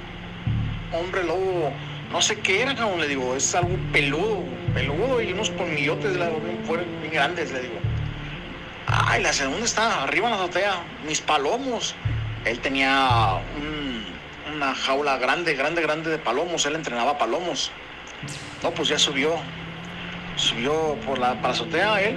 hombre 0.92 1.24
lobo, 1.24 1.72
no 2.12 2.22
sé 2.22 2.38
qué 2.40 2.62
era, 2.62 2.74
cabrón, 2.74 3.00
le 3.00 3.08
digo, 3.08 3.34
es 3.36 3.54
algo 3.54 3.76
peludo, 3.92 4.44
peludo 4.74 5.20
y 5.22 5.32
unos 5.32 5.50
colmillotes, 5.50 6.16
le 6.16 6.26
digo, 6.26 6.40
bien, 6.40 7.00
bien 7.00 7.12
grandes, 7.12 7.52
le 7.52 7.60
digo. 7.62 7.74
Ay, 8.86 9.22
la 9.22 9.32
segunda 9.32 9.64
está 9.64 10.04
arriba 10.04 10.26
en 10.26 10.36
la 10.36 10.44
azotea, 10.44 10.74
mis 11.06 11.20
palomos. 11.20 11.94
Él 12.46 12.60
tenía 12.60 13.40
una 14.54 14.72
jaula 14.72 15.18
grande, 15.18 15.54
grande, 15.54 15.82
grande 15.82 16.10
de 16.10 16.18
palomos. 16.18 16.64
Él 16.64 16.76
entrenaba 16.76 17.18
palomos. 17.18 17.72
No, 18.62 18.70
pues 18.70 18.88
ya 18.88 18.98
subió. 18.98 19.34
Subió 20.36 20.94
por 21.04 21.18
la, 21.18 21.34
para 21.42 21.54
azotea 21.54 22.00
él. 22.00 22.16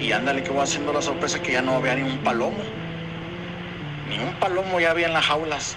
Y 0.00 0.10
ándale 0.10 0.42
que 0.42 0.50
voy 0.50 0.62
haciendo 0.62 0.92
la 0.92 1.00
sorpresa 1.00 1.40
que 1.40 1.52
ya 1.52 1.62
no 1.62 1.76
había 1.76 1.94
ni 1.94 2.02
un 2.02 2.18
palomo. 2.18 2.58
Ni 4.08 4.18
un 4.18 4.34
palomo 4.34 4.80
ya 4.80 4.90
había 4.90 5.06
en 5.06 5.12
las 5.12 5.26
jaulas 5.26 5.76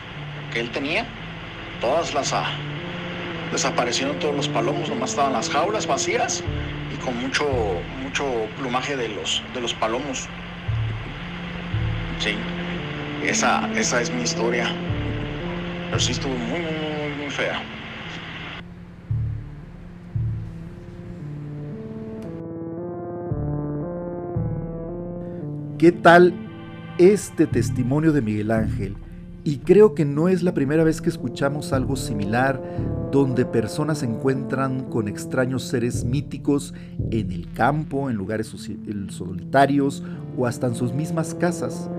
que 0.51 0.61
él 0.61 0.71
tenía. 0.71 1.05
Todas 1.79 2.15
las... 2.15 2.33
Ah, 2.33 2.49
desaparecieron 3.51 4.17
todos 4.17 4.35
los 4.35 4.47
palomos, 4.47 4.89
nomás 4.89 5.11
estaban 5.11 5.33
las 5.33 5.49
jaulas 5.49 5.85
vacías 5.85 6.43
y 6.91 6.97
con 6.97 7.15
mucho, 7.21 7.47
mucho 8.01 8.25
plumaje 8.57 8.97
de 8.97 9.09
los, 9.09 9.43
de 9.53 9.61
los 9.61 9.75
palomos. 9.75 10.27
Sí. 12.19 12.35
Esa, 13.27 13.67
esa 13.73 14.01
es 14.01 14.13
mi 14.13 14.21
historia. 14.21 14.67
Pero 15.87 15.99
sí 15.99 16.11
estuvo 16.11 16.33
muy, 16.33 16.59
muy, 16.59 17.23
muy 17.23 17.29
fea. 17.31 17.59
¿Qué 25.79 25.91
tal 25.91 26.33
este 26.99 27.47
testimonio 27.47 28.13
de 28.13 28.21
Miguel 28.21 28.51
Ángel? 28.51 28.95
Y 29.43 29.57
creo 29.57 29.95
que 29.95 30.05
no 30.05 30.29
es 30.29 30.43
la 30.43 30.53
primera 30.53 30.83
vez 30.83 31.01
que 31.01 31.09
escuchamos 31.09 31.73
algo 31.73 31.95
similar, 31.95 32.61
donde 33.11 33.45
personas 33.45 33.99
se 33.99 34.05
encuentran 34.05 34.83
con 34.83 35.07
extraños 35.07 35.63
seres 35.63 36.03
míticos 36.03 36.75
en 37.11 37.31
el 37.31 37.51
campo, 37.53 38.09
en 38.09 38.17
lugares 38.17 38.55
solitarios 39.09 40.03
o 40.37 40.45
hasta 40.45 40.67
en 40.67 40.75
sus 40.75 40.93
mismas 40.93 41.33
casas. 41.33 41.89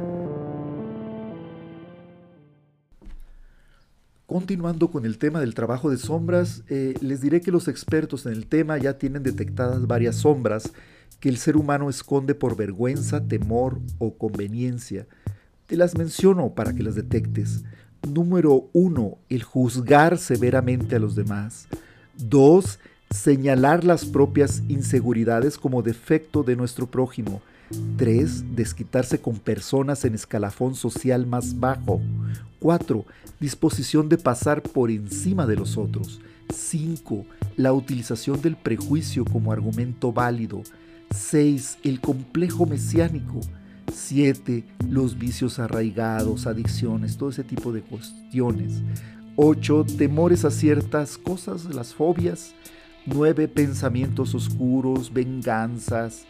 Continuando 4.27 4.91
con 4.91 5.07
el 5.07 5.19
tema 5.19 5.39
del 5.39 5.55
trabajo 5.55 5.89
de 5.89 5.99
sombras, 5.99 6.65
eh, 6.69 6.95
les 7.01 7.21
diré 7.21 7.41
que 7.41 7.53
los 7.53 7.69
expertos 7.69 8.27
en 8.27 8.33
el 8.33 8.47
tema 8.47 8.77
ya 8.77 8.99
tienen 8.99 9.23
detectadas 9.23 9.87
varias 9.87 10.17
sombras 10.17 10.73
que 11.21 11.29
el 11.29 11.37
ser 11.37 11.57
humano 11.57 11.89
esconde 11.89 12.35
por 12.35 12.57
vergüenza, 12.57 13.27
temor 13.27 13.81
o 13.99 14.15
conveniencia. 14.19 15.07
Te 15.67 15.77
las 15.77 15.97
menciono 15.97 16.55
para 16.55 16.75
que 16.75 16.83
las 16.83 16.97
detectes. 16.97 17.63
Número 18.07 18.69
1. 18.73 19.19
El 19.29 19.43
juzgar 19.45 20.19
severamente 20.19 20.97
a 20.97 20.99
los 20.99 21.15
demás. 21.15 21.69
2. 22.19 22.81
Señalar 23.11 23.85
las 23.85 24.05
propias 24.05 24.63
inseguridades 24.69 25.57
como 25.57 25.83
defecto 25.83 26.43
de 26.43 26.57
nuestro 26.57 26.89
prójimo. 26.89 27.43
3. 27.97 28.57
Desquitarse 28.57 29.21
con 29.21 29.39
personas 29.39 30.05
en 30.05 30.15
escalafón 30.15 30.75
social 30.75 31.27
más 31.27 31.59
bajo. 31.59 32.01
4. 32.67 33.07
Disposición 33.39 34.09
de 34.09 34.19
pasar 34.19 34.61
por 34.61 34.91
encima 34.91 35.47
de 35.47 35.55
los 35.55 35.77
otros. 35.77 36.21
5. 36.53 37.25
La 37.57 37.73
utilización 37.73 38.43
del 38.43 38.57
prejuicio 38.57 39.25
como 39.25 39.53
argumento 39.53 40.13
válido. 40.13 40.65
6. 41.13 41.79
El 41.85 42.01
complejo 42.01 42.67
mesiánico. 42.67 43.39
7. 43.95 44.65
Los 44.91 45.17
vicios 45.17 45.61
arraigados, 45.61 46.49
adicciones, 46.49 47.17
todo 47.17 47.29
ese 47.29 47.45
tipo 47.45 47.71
de 47.73 47.83
cuestiones. 47.83 48.83
8. 49.37 49.87
Temores 49.97 50.45
a 50.45 50.51
ciertas 50.51 51.19
cosas, 51.19 51.67
las 51.67 51.95
fobias. 51.95 52.53
9. 53.07 53.47
Pensamientos 53.47 54.35
oscuros, 54.35 55.13
venganzas. 55.13 56.27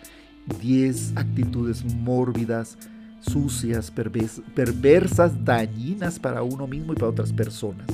10 0.61 1.17
actitudes 1.17 1.83
mórbidas, 1.95 2.77
sucias, 3.21 3.91
perversas, 3.91 5.45
dañinas 5.45 6.19
para 6.19 6.43
uno 6.43 6.67
mismo 6.67 6.93
y 6.93 6.97
para 6.97 7.11
otras 7.11 7.33
personas. 7.33 7.87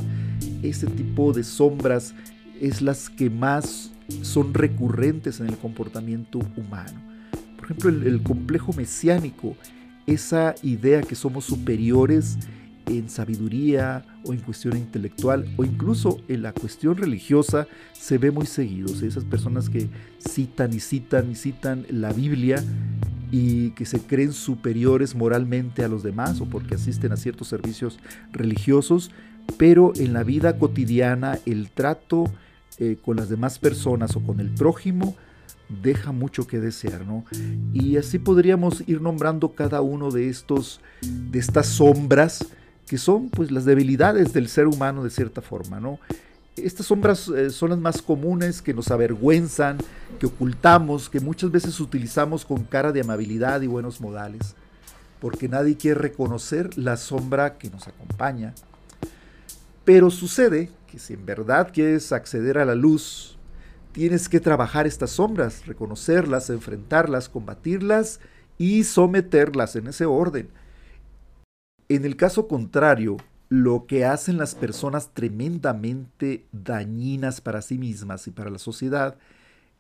Ese 0.63 0.87
tipo 0.87 1.33
de 1.33 1.45
sombras 1.45 2.15
es 2.61 2.83
las 2.83 3.09
que 3.09 3.31
más 3.31 3.93
son 4.23 4.55
recurrentes 4.55 5.41
en 5.41 5.49
el 5.49 5.57
comportamiento 5.57 6.41
humano. 6.57 7.01
Por 7.57 7.65
ejemplo, 7.65 7.91
el, 7.91 8.23
complejo 8.23 8.73
mesiánico, 8.73 9.57
esa 10.07 10.55
idea 10.63 11.01
que 11.03 11.15
somos 11.15 11.45
superiores 11.45 12.39
en 12.87 13.09
sabiduría 13.09 14.05
o 14.25 14.33
en 14.33 14.41
cuestión 14.41 14.77
intelectual 14.77 15.47
o 15.57 15.65
incluso 15.65 16.21
en 16.29 16.43
la 16.43 16.53
cuestión 16.53 16.97
religiosa 16.97 17.69
se 17.93 18.19
ve 18.19 18.31
muy 18.31 18.47
seguido. 18.47 18.93
Esas 19.07 19.25
personas 19.25 19.71
que 19.71 19.89
citan 20.19 20.73
y 20.73 20.81
citan 20.81 21.31
y 21.31 21.37
citan 21.37 21.87
la 21.89 22.13
Biblia 22.13 22.63
y 23.33 23.71
que 23.71 23.87
se 23.87 23.99
creen 23.99 24.33
superiores 24.33 25.17
moralmente 25.17 25.83
a 25.83 25.89
los 25.89 26.03
demás 26.03 26.41
o 26.41 26.45
porque 26.45 26.75
asisten 26.75 27.13
a 27.13 27.17
ciertos 27.17 27.49
servicios 27.49 27.99
religiosos, 28.31 29.11
pero 29.57 29.93
en 29.97 30.13
la 30.13 30.23
vida 30.23 30.59
cotidiana 30.59 31.39
el 31.47 31.71
trato 31.71 32.31
eh, 32.79 32.99
con 33.03 33.17
las 33.17 33.31
demás 33.31 33.59
personas 33.59 34.15
o 34.17 34.21
con 34.21 34.39
el 34.39 34.51
prójimo 34.51 35.17
deja 35.83 36.13
mucho 36.13 36.47
que 36.47 36.61
desear, 36.61 37.07
¿no? 37.07 37.25
Y 37.73 37.97
así 37.97 38.19
podríamos 38.19 38.85
ir 38.87 39.01
nombrando 39.01 39.53
cada 39.55 39.81
uno 39.81 40.11
de 40.11 40.29
estos 40.29 40.83
de 41.01 41.39
estas 41.39 41.67
sombras 41.67 42.47
que 42.87 42.99
son 42.99 43.31
pues 43.31 43.51
las 43.51 43.65
debilidades 43.65 44.35
del 44.35 44.49
ser 44.49 44.67
humano 44.67 45.03
de 45.03 45.09
cierta 45.09 45.41
forma, 45.41 45.81
¿no? 45.81 45.99
Estas 46.57 46.87
sombras 46.87 47.29
eh, 47.29 47.51
son 47.51 47.71
las 47.71 47.79
más 47.79 48.03
comunes 48.03 48.61
que 48.61 48.75
nos 48.75 48.91
avergüenzan, 48.91 49.79
que 50.19 50.27
ocultamos, 50.27 51.09
que 51.09 51.21
muchas 51.21 51.51
veces 51.51 51.81
utilizamos 51.81 52.45
con 52.45 52.65
cara 52.65 52.93
de 52.93 53.01
amabilidad 53.01 53.63
y 53.63 53.67
buenos 53.67 54.01
modales, 54.01 54.55
porque 55.21 55.49
nadie 55.49 55.77
quiere 55.77 56.01
reconocer 56.01 56.77
la 56.77 56.97
sombra 56.97 57.57
que 57.57 57.71
nos 57.71 57.89
acompaña. 57.89 58.55
Pero 59.85 60.11
sucede 60.11 60.71
que 60.91 60.99
si 60.99 61.15
en 61.15 61.25
verdad 61.25 61.71
quieres 61.73 62.13
acceder 62.13 62.59
a 62.59 62.67
la 62.67 62.75
luz, 62.75 63.39
tienes 63.93 64.29
que 64.29 64.41
trabajar 64.41 64.87
estas 64.87 65.11
sombras, 65.11 65.67
reconocerlas, 65.67 66.51
enfrentarlas, 66.51 67.29
combatirlas 67.29 68.21
y 68.59 68.85
someterlas 68.85 69.75
en 69.77 69.87
ese 69.87 70.05
orden 70.05 70.51
en 71.97 72.05
el 72.05 72.17
caso 72.17 72.49
contrario, 72.49 73.19
lo 73.53 73.85
que 73.85 74.07
hacen 74.07 74.39
las 74.39 74.55
personas 74.55 75.11
tremendamente 75.13 76.47
dañinas 76.53 77.43
para 77.43 77.61
sí 77.61 77.77
mismas 77.77 78.27
y 78.27 78.31
para 78.31 78.49
la 78.49 78.59
sociedad 78.59 79.19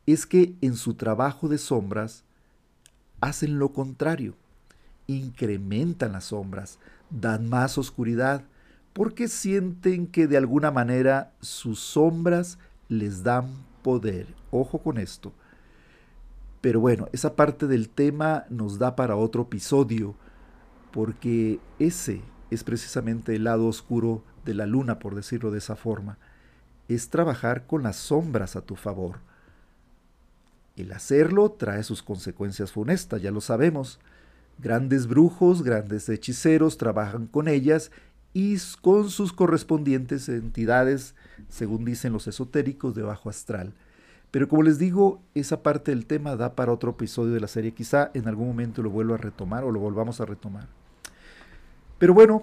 es 0.04 0.26
que 0.26 0.54
en 0.60 0.76
su 0.76 0.92
trabajo 0.92 1.48
de 1.48 1.56
sombras 1.56 2.22
hacen 3.22 3.58
lo 3.58 3.72
contrario, 3.72 4.34
incrementan 5.06 6.12
las 6.12 6.24
sombras, 6.24 6.78
dan 7.08 7.48
más 7.48 7.78
oscuridad, 7.78 8.44
porque 8.92 9.26
sienten 9.26 10.06
que 10.06 10.26
de 10.26 10.36
alguna 10.36 10.70
manera 10.70 11.32
sus 11.40 11.80
sombras 11.80 12.58
les 12.90 13.22
dan 13.22 13.46
poder. 13.80 14.26
Ojo 14.50 14.82
con 14.82 14.98
esto. 14.98 15.32
Pero 16.60 16.78
bueno, 16.80 17.08
esa 17.12 17.36
parte 17.36 17.66
del 17.66 17.88
tema 17.88 18.44
nos 18.50 18.78
da 18.78 18.96
para 18.96 19.16
otro 19.16 19.44
episodio 19.44 20.14
porque 20.90 21.58
ese 21.78 22.20
es 22.52 22.64
precisamente 22.64 23.34
el 23.34 23.44
lado 23.44 23.66
oscuro 23.66 24.22
de 24.44 24.54
la 24.54 24.66
luna, 24.66 24.98
por 24.98 25.14
decirlo 25.14 25.50
de 25.50 25.58
esa 25.58 25.76
forma, 25.76 26.18
es 26.88 27.08
trabajar 27.08 27.66
con 27.66 27.82
las 27.82 27.96
sombras 27.96 28.56
a 28.56 28.62
tu 28.62 28.76
favor. 28.76 29.18
El 30.76 30.92
hacerlo 30.92 31.50
trae 31.52 31.82
sus 31.82 32.02
consecuencias 32.02 32.72
funestas, 32.72 33.22
ya 33.22 33.30
lo 33.30 33.40
sabemos. 33.40 34.00
Grandes 34.58 35.06
brujos, 35.06 35.62
grandes 35.62 36.08
hechiceros 36.08 36.78
trabajan 36.78 37.26
con 37.26 37.48
ellas 37.48 37.90
y 38.32 38.56
con 38.80 39.10
sus 39.10 39.32
correspondientes 39.32 40.28
entidades, 40.28 41.14
según 41.48 41.84
dicen 41.84 42.12
los 42.12 42.26
esotéricos, 42.26 42.94
de 42.94 43.02
bajo 43.02 43.28
astral. 43.28 43.74
Pero 44.30 44.48
como 44.48 44.62
les 44.62 44.78
digo, 44.78 45.20
esa 45.34 45.62
parte 45.62 45.90
del 45.90 46.06
tema 46.06 46.36
da 46.36 46.54
para 46.56 46.72
otro 46.72 46.92
episodio 46.92 47.34
de 47.34 47.40
la 47.40 47.48
serie. 47.48 47.72
Quizá 47.72 48.10
en 48.14 48.28
algún 48.28 48.48
momento 48.48 48.82
lo 48.82 48.88
vuelva 48.88 49.16
a 49.16 49.18
retomar 49.18 49.62
o 49.62 49.70
lo 49.70 49.78
volvamos 49.78 50.22
a 50.22 50.24
retomar. 50.24 50.68
Pero 52.02 52.14
bueno, 52.14 52.42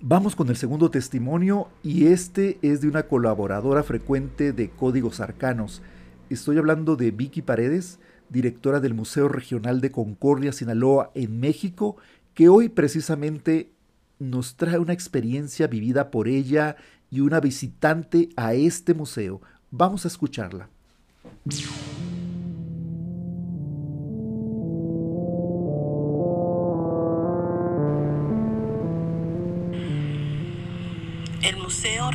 vamos 0.00 0.34
con 0.34 0.48
el 0.48 0.56
segundo 0.56 0.90
testimonio 0.90 1.68
y 1.84 2.06
este 2.06 2.58
es 2.62 2.80
de 2.80 2.88
una 2.88 3.04
colaboradora 3.04 3.84
frecuente 3.84 4.52
de 4.52 4.70
Códigos 4.70 5.20
Arcanos. 5.20 5.82
Estoy 6.30 6.58
hablando 6.58 6.96
de 6.96 7.12
Vicky 7.12 7.42
Paredes, 7.42 8.00
directora 8.28 8.80
del 8.80 8.92
Museo 8.92 9.28
Regional 9.28 9.80
de 9.80 9.92
Concordia, 9.92 10.50
Sinaloa, 10.50 11.12
en 11.14 11.38
México, 11.38 11.96
que 12.34 12.48
hoy 12.48 12.68
precisamente 12.68 13.70
nos 14.18 14.56
trae 14.56 14.78
una 14.80 14.94
experiencia 14.94 15.68
vivida 15.68 16.10
por 16.10 16.26
ella 16.26 16.74
y 17.08 17.20
una 17.20 17.38
visitante 17.38 18.30
a 18.34 18.54
este 18.54 18.94
museo. 18.94 19.40
Vamos 19.70 20.04
a 20.06 20.08
escucharla. 20.08 20.68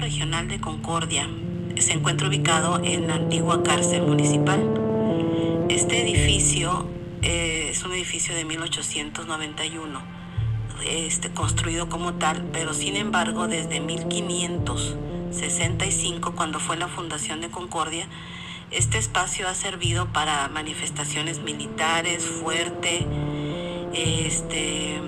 Regional 0.05 0.47
de 0.47 0.61
Concordia 0.61 1.27
se 1.79 1.93
encuentra 1.93 2.27
ubicado 2.27 2.79
en 2.83 3.07
la 3.07 3.15
antigua 3.15 3.63
cárcel 3.63 4.03
municipal. 4.03 4.61
Este 5.67 5.99
edificio 5.99 6.87
eh, 7.23 7.69
es 7.71 7.83
un 7.83 7.91
edificio 7.91 8.35
de 8.35 8.45
1891, 8.45 9.99
este, 10.87 11.31
construido 11.31 11.89
como 11.89 12.13
tal, 12.13 12.45
pero 12.53 12.75
sin 12.75 12.95
embargo 12.97 13.47
desde 13.47 13.79
1500 13.79 14.95
65, 15.31 16.35
cuando 16.35 16.59
fue 16.59 16.77
la 16.77 16.87
fundación 16.87 17.41
de 17.41 17.49
Concordia, 17.49 18.07
este 18.69 18.99
espacio 18.99 19.47
ha 19.47 19.55
servido 19.55 20.13
para 20.13 20.47
manifestaciones 20.49 21.39
militares 21.39 22.23
fuerte, 22.23 23.07
este, 23.91 25.01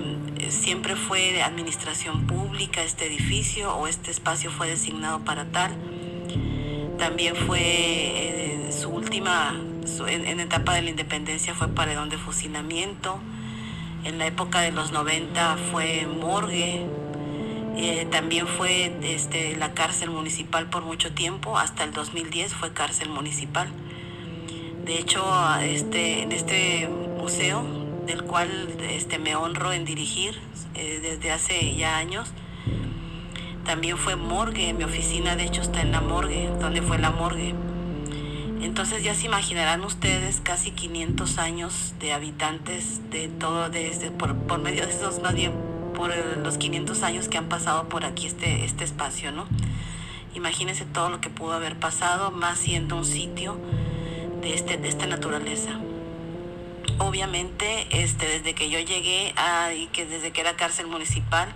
siempre 0.50 0.96
fue 0.96 1.32
de 1.32 1.42
administración 1.42 2.26
pública 2.26 2.82
este 2.82 3.06
edificio 3.06 3.74
o 3.74 3.86
este 3.86 4.10
espacio 4.10 4.50
fue 4.50 4.68
designado 4.68 5.20
para 5.24 5.44
tal. 5.46 5.72
También 6.98 7.36
fue 7.36 7.60
eh, 7.60 8.72
su 8.72 8.90
última, 8.90 9.54
en, 10.08 10.40
etapa 10.40 10.74
de 10.74 10.82
la 10.82 10.90
independencia 10.90 11.54
fue 11.54 11.68
paredón 11.68 12.08
de 12.08 12.18
fusilamiento. 12.18 13.18
En 14.04 14.18
la 14.18 14.26
época 14.26 14.60
de 14.60 14.72
los 14.72 14.92
90 14.92 15.56
fue 15.70 16.06
morgue, 16.06 16.86
eh, 17.76 18.06
también 18.10 18.46
fue 18.46 18.92
este, 19.02 19.56
la 19.56 19.74
cárcel 19.74 20.10
municipal 20.10 20.68
por 20.68 20.82
mucho 20.82 21.12
tiempo, 21.12 21.58
hasta 21.58 21.84
el 21.84 21.92
2010 21.92 22.54
fue 22.54 22.72
cárcel 22.72 23.08
municipal. 23.08 23.68
De 24.84 24.98
hecho, 24.98 25.24
este, 25.62 26.22
en 26.22 26.32
este 26.32 26.88
museo, 26.88 27.62
del 28.08 28.24
cual 28.24 28.50
este, 28.90 29.18
me 29.20 29.36
honro 29.36 29.72
en 29.72 29.84
dirigir 29.84 30.40
eh, 30.74 30.98
desde 31.00 31.30
hace 31.30 31.76
ya 31.76 31.96
años, 31.98 32.30
también 33.64 33.98
fue 33.98 34.16
morgue, 34.16 34.72
mi 34.72 34.82
oficina 34.82 35.36
de 35.36 35.44
hecho 35.44 35.60
está 35.60 35.82
en 35.82 35.92
la 35.92 36.00
morgue, 36.00 36.50
donde 36.58 36.82
fue 36.82 36.98
la 36.98 37.10
morgue. 37.10 37.54
Entonces 38.62 39.04
ya 39.04 39.14
se 39.14 39.26
imaginarán 39.26 39.84
ustedes 39.84 40.40
casi 40.42 40.72
500 40.72 41.38
años 41.38 41.94
de 42.00 42.12
habitantes 42.12 43.10
de 43.10 43.28
todo, 43.28 43.68
desde 43.68 44.10
por, 44.10 44.34
por 44.34 44.58
medio 44.58 44.84
de 44.86 44.92
esos, 44.92 45.20
más 45.22 45.34
por 45.94 46.12
los 46.42 46.58
500 46.58 47.02
años 47.02 47.28
que 47.28 47.38
han 47.38 47.48
pasado 47.48 47.88
por 47.88 48.04
aquí 48.04 48.26
este, 48.26 48.64
este 48.64 48.84
espacio, 48.84 49.32
¿no? 49.32 49.46
Imagínense 50.34 50.84
todo 50.84 51.10
lo 51.10 51.20
que 51.20 51.28
pudo 51.28 51.52
haber 51.52 51.76
pasado, 51.76 52.30
más 52.30 52.58
siendo 52.58 52.96
un 52.96 53.04
sitio 53.04 53.58
de, 54.40 54.54
este, 54.54 54.78
de 54.78 54.88
esta 54.88 55.06
naturaleza. 55.06 55.78
Obviamente, 56.98 57.86
este, 57.90 58.26
desde 58.26 58.54
que 58.54 58.70
yo 58.70 58.78
llegué 58.80 59.34
y 59.76 59.86
que 59.86 60.06
desde 60.06 60.32
que 60.32 60.40
era 60.40 60.56
cárcel 60.56 60.86
municipal, 60.86 61.48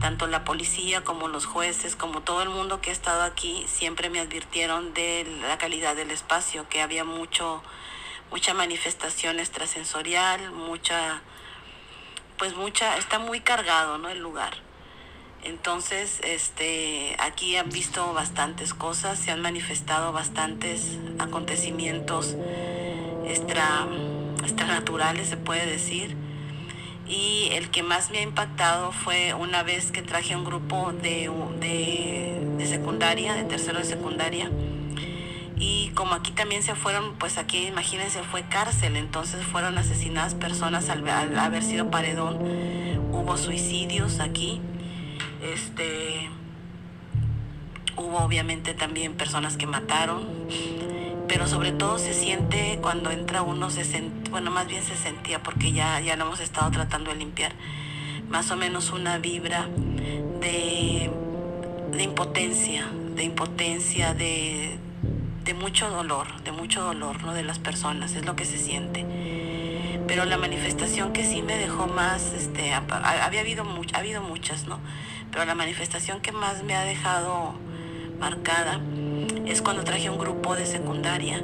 tanto 0.00 0.26
la 0.26 0.44
policía 0.44 1.02
como 1.04 1.28
los 1.28 1.44
jueces, 1.44 1.96
como 1.96 2.22
todo 2.22 2.42
el 2.42 2.48
mundo 2.48 2.80
que 2.80 2.90
ha 2.90 2.92
estado 2.92 3.22
aquí, 3.22 3.64
siempre 3.66 4.10
me 4.10 4.20
advirtieron 4.20 4.94
de 4.94 5.26
la 5.42 5.58
calidad 5.58 5.96
del 5.96 6.10
espacio, 6.10 6.68
que 6.68 6.80
había 6.80 7.04
mucho, 7.04 7.62
mucha 8.30 8.54
manifestación 8.54 9.40
extrasensorial, 9.40 10.52
mucha 10.52 11.20
pues 12.40 12.56
mucha, 12.56 12.96
está 12.96 13.18
muy 13.18 13.40
cargado, 13.40 13.98
¿no? 13.98 14.08
El 14.08 14.20
lugar. 14.20 14.54
Entonces, 15.44 16.20
este, 16.24 17.14
aquí 17.18 17.54
han 17.56 17.68
visto 17.68 18.14
bastantes 18.14 18.72
cosas, 18.72 19.18
se 19.18 19.30
han 19.30 19.42
manifestado 19.42 20.10
bastantes 20.12 20.96
acontecimientos 21.18 22.36
extra, 23.26 23.86
extranaturales, 24.44 25.28
se 25.28 25.36
puede 25.36 25.66
decir. 25.66 26.16
Y 27.06 27.48
el 27.52 27.70
que 27.70 27.82
más 27.82 28.10
me 28.10 28.18
ha 28.18 28.22
impactado 28.22 28.92
fue 28.92 29.34
una 29.34 29.62
vez 29.62 29.90
que 29.90 30.02
traje 30.02 30.36
un 30.36 30.44
grupo 30.44 30.92
de, 30.92 31.30
de, 31.58 32.46
de 32.56 32.66
secundaria, 32.66 33.34
de 33.34 33.44
tercero 33.44 33.78
de 33.78 33.84
secundaria, 33.84 34.50
y 35.60 35.90
como 35.90 36.14
aquí 36.14 36.32
también 36.32 36.62
se 36.62 36.74
fueron, 36.74 37.16
pues 37.16 37.36
aquí 37.36 37.66
imagínense 37.66 38.22
fue 38.22 38.42
cárcel, 38.44 38.96
entonces 38.96 39.44
fueron 39.44 39.76
asesinadas 39.76 40.34
personas 40.34 40.88
al, 40.88 41.06
haber 41.38 41.62
sido 41.62 41.90
paredón, 41.90 42.38
hubo 43.12 43.36
suicidios 43.36 44.20
aquí, 44.20 44.58
este, 45.42 46.30
hubo 47.94 48.20
obviamente 48.20 48.72
también 48.72 49.12
personas 49.12 49.58
que 49.58 49.66
mataron, 49.66 50.26
pero 51.30 51.46
sobre 51.46 51.70
todo 51.70 51.96
se 52.00 52.12
siente 52.12 52.80
cuando 52.82 53.12
entra 53.12 53.42
uno, 53.42 53.70
se 53.70 53.84
bueno, 54.32 54.50
más 54.50 54.66
bien 54.66 54.82
se 54.82 54.96
sentía 54.96 55.40
porque 55.40 55.70
ya, 55.70 56.00
ya 56.00 56.16
lo 56.16 56.24
hemos 56.24 56.40
estado 56.40 56.68
tratando 56.72 57.12
de 57.12 57.18
limpiar, 57.18 57.52
más 58.28 58.50
o 58.50 58.56
menos 58.56 58.90
una 58.90 59.18
vibra 59.18 59.68
de, 60.40 61.08
de 61.92 62.02
impotencia, 62.02 62.84
de 63.14 63.22
impotencia, 63.22 64.12
de 64.12 64.76
de 65.44 65.54
mucho 65.54 65.88
dolor, 65.88 66.42
de 66.42 66.50
mucho 66.52 66.82
dolor, 66.82 67.22
¿no? 67.22 67.32
De 67.32 67.44
las 67.44 67.60
personas, 67.60 68.14
es 68.14 68.26
lo 68.26 68.34
que 68.34 68.44
se 68.44 68.58
siente. 68.58 69.06
Pero 70.06 70.24
la 70.24 70.36
manifestación 70.36 71.12
que 71.12 71.24
sí 71.24 71.42
me 71.42 71.56
dejó 71.56 71.86
más, 71.86 72.32
este, 72.34 72.72
había 72.72 73.40
habido, 73.40 73.64
ha 73.94 73.98
habido 73.98 74.20
muchas, 74.20 74.66
¿no? 74.66 74.80
Pero 75.30 75.44
la 75.44 75.54
manifestación 75.54 76.20
que 76.20 76.32
más 76.32 76.64
me 76.64 76.74
ha 76.74 76.82
dejado 76.82 77.54
marcada 78.18 78.80
es 79.46 79.62
cuando 79.62 79.84
traje 79.84 80.10
un 80.10 80.18
grupo 80.18 80.56
de 80.56 80.66
secundaria, 80.66 81.42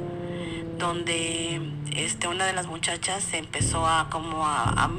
donde 0.77 1.61
este, 1.95 2.27
una 2.27 2.45
de 2.45 2.53
las 2.53 2.67
muchachas 2.67 3.23
se 3.23 3.37
empezó 3.37 3.87
a 3.87 4.09
como 4.09 4.45
a, 4.45 4.89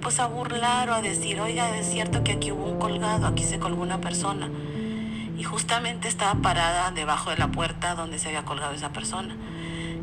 pues 0.00 0.20
a 0.20 0.26
burlar 0.26 0.90
o 0.90 0.94
a 0.94 1.02
decir, 1.02 1.40
oiga, 1.40 1.76
es 1.78 1.88
cierto 1.90 2.22
que 2.22 2.32
aquí 2.32 2.52
hubo 2.52 2.64
un 2.64 2.78
colgado, 2.78 3.26
aquí 3.26 3.42
se 3.42 3.58
colgó 3.58 3.82
una 3.82 4.00
persona 4.00 4.48
y 5.38 5.44
justamente 5.44 6.08
estaba 6.08 6.34
parada 6.42 6.90
debajo 6.90 7.30
de 7.30 7.36
la 7.36 7.48
puerta 7.48 7.94
donde 7.94 8.18
se 8.18 8.28
había 8.28 8.44
colgado 8.44 8.74
esa 8.74 8.90
persona. 8.90 9.36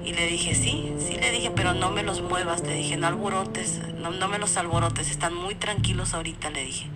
Y 0.05 0.13
le 0.13 0.27
dije, 0.27 0.55
sí, 0.55 0.93
sí 0.99 1.17
le 1.19 1.31
dije, 1.31 1.51
pero 1.51 1.73
no 1.73 1.91
me 1.91 2.03
los 2.03 2.21
muevas, 2.21 2.61
le 2.61 2.75
dije, 2.75 2.95
no 2.95 3.07
alborotes, 3.07 3.81
no, 3.97 4.11
no 4.11 4.27
me 4.27 4.37
los 4.37 4.55
alborotes, 4.55 5.09
están 5.09 5.33
muy 5.33 5.55
tranquilos 5.55 6.13
ahorita, 6.13 6.51
le 6.51 6.63
dije. 6.63 6.87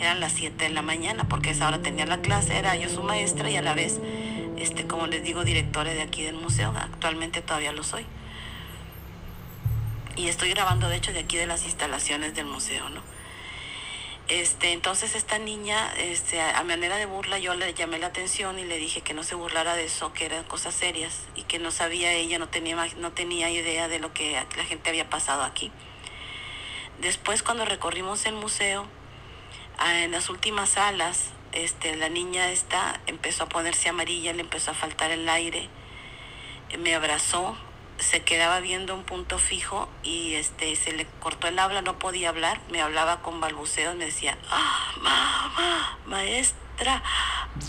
Eran 0.00 0.20
las 0.20 0.32
7 0.32 0.64
de 0.64 0.70
la 0.70 0.82
mañana, 0.82 1.24
porque 1.28 1.50
esa 1.50 1.68
hora 1.68 1.78
tenía 1.78 2.06
la 2.06 2.18
clase, 2.18 2.58
era 2.58 2.74
yo 2.76 2.88
su 2.88 3.02
maestra 3.02 3.48
y 3.50 3.56
a 3.56 3.62
la 3.62 3.72
vez, 3.72 4.00
este, 4.56 4.86
como 4.86 5.06
les 5.06 5.22
digo, 5.22 5.44
directora 5.44 5.92
de 5.94 6.02
aquí 6.02 6.22
del 6.22 6.36
museo, 6.36 6.72
actualmente 6.76 7.42
todavía 7.42 7.72
lo 7.72 7.82
soy. 7.82 8.06
Y 10.16 10.28
estoy 10.28 10.50
grabando, 10.50 10.88
de 10.88 10.96
hecho, 10.96 11.12
de 11.12 11.20
aquí 11.20 11.36
de 11.36 11.46
las 11.46 11.64
instalaciones 11.64 12.34
del 12.34 12.46
museo, 12.46 12.88
¿no? 12.88 13.02
Este, 14.28 14.72
entonces 14.72 15.14
esta 15.16 15.38
niña, 15.38 15.92
este, 15.98 16.40
a 16.40 16.62
manera 16.62 16.96
de 16.96 17.04
burla, 17.04 17.38
yo 17.38 17.54
le 17.54 17.74
llamé 17.74 17.98
la 17.98 18.06
atención 18.06 18.58
y 18.58 18.64
le 18.64 18.78
dije 18.78 19.02
que 19.02 19.12
no 19.12 19.22
se 19.22 19.34
burlara 19.34 19.76
de 19.76 19.84
eso, 19.84 20.14
que 20.14 20.24
eran 20.24 20.44
cosas 20.44 20.74
serias 20.74 21.24
y 21.34 21.42
que 21.42 21.58
no 21.58 21.70
sabía 21.70 22.10
ella, 22.12 22.38
no 22.38 22.48
tenía, 22.48 22.76
no 22.96 23.12
tenía 23.12 23.50
idea 23.50 23.86
de 23.86 23.98
lo 23.98 24.14
que 24.14 24.42
la 24.56 24.64
gente 24.64 24.88
había 24.88 25.10
pasado 25.10 25.42
aquí. 25.42 25.70
Después 27.02 27.42
cuando 27.42 27.66
recorrimos 27.66 28.24
el 28.24 28.34
museo, 28.34 28.86
ah, 29.76 30.04
en 30.04 30.12
las 30.12 30.30
últimas 30.30 30.70
salas, 30.70 31.30
este, 31.54 31.96
la 31.96 32.08
niña 32.08 32.50
esta 32.50 33.00
empezó 33.06 33.44
a 33.44 33.48
ponerse 33.48 33.88
amarilla, 33.88 34.32
le 34.32 34.40
empezó 34.40 34.72
a 34.72 34.74
faltar 34.74 35.10
el 35.10 35.28
aire, 35.28 35.68
me 36.78 36.94
abrazó 36.94 37.56
se 37.98 38.22
quedaba 38.22 38.60
viendo 38.60 38.94
un 38.94 39.04
punto 39.04 39.38
fijo 39.38 39.88
y 40.02 40.34
este 40.34 40.74
se 40.76 40.92
le 40.92 41.06
cortó 41.20 41.46
el 41.48 41.58
habla, 41.58 41.82
no 41.82 41.98
podía 41.98 42.28
hablar, 42.28 42.60
me 42.70 42.80
hablaba 42.80 43.20
con 43.22 43.40
balbuceos, 43.40 43.96
me 43.96 44.06
decía, 44.06 44.36
ah, 44.50 44.92
mamá, 45.00 45.98
maestra, 46.06 47.02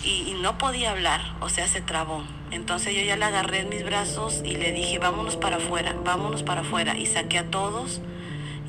y, 0.04 0.36
no 0.42 0.58
podía 0.58 0.92
hablar, 0.92 1.22
o 1.42 1.50
sea, 1.50 1.68
se 1.68 1.82
trabó. 1.82 2.24
Entonces 2.52 2.96
yo 2.96 3.02
ya 3.02 3.18
le 3.18 3.26
agarré 3.26 3.60
en 3.60 3.70
mis 3.70 3.84
brazos 3.84 4.42
y 4.44 4.56
le 4.56 4.72
dije, 4.72 5.00
vámonos 5.00 5.36
para 5.36 5.58
afuera, 5.58 5.96
vámonos 6.04 6.44
para 6.44 6.62
afuera, 6.62 6.98
y 6.98 7.06
saqué 7.06 7.40
a 7.40 7.50
todos. 7.50 8.02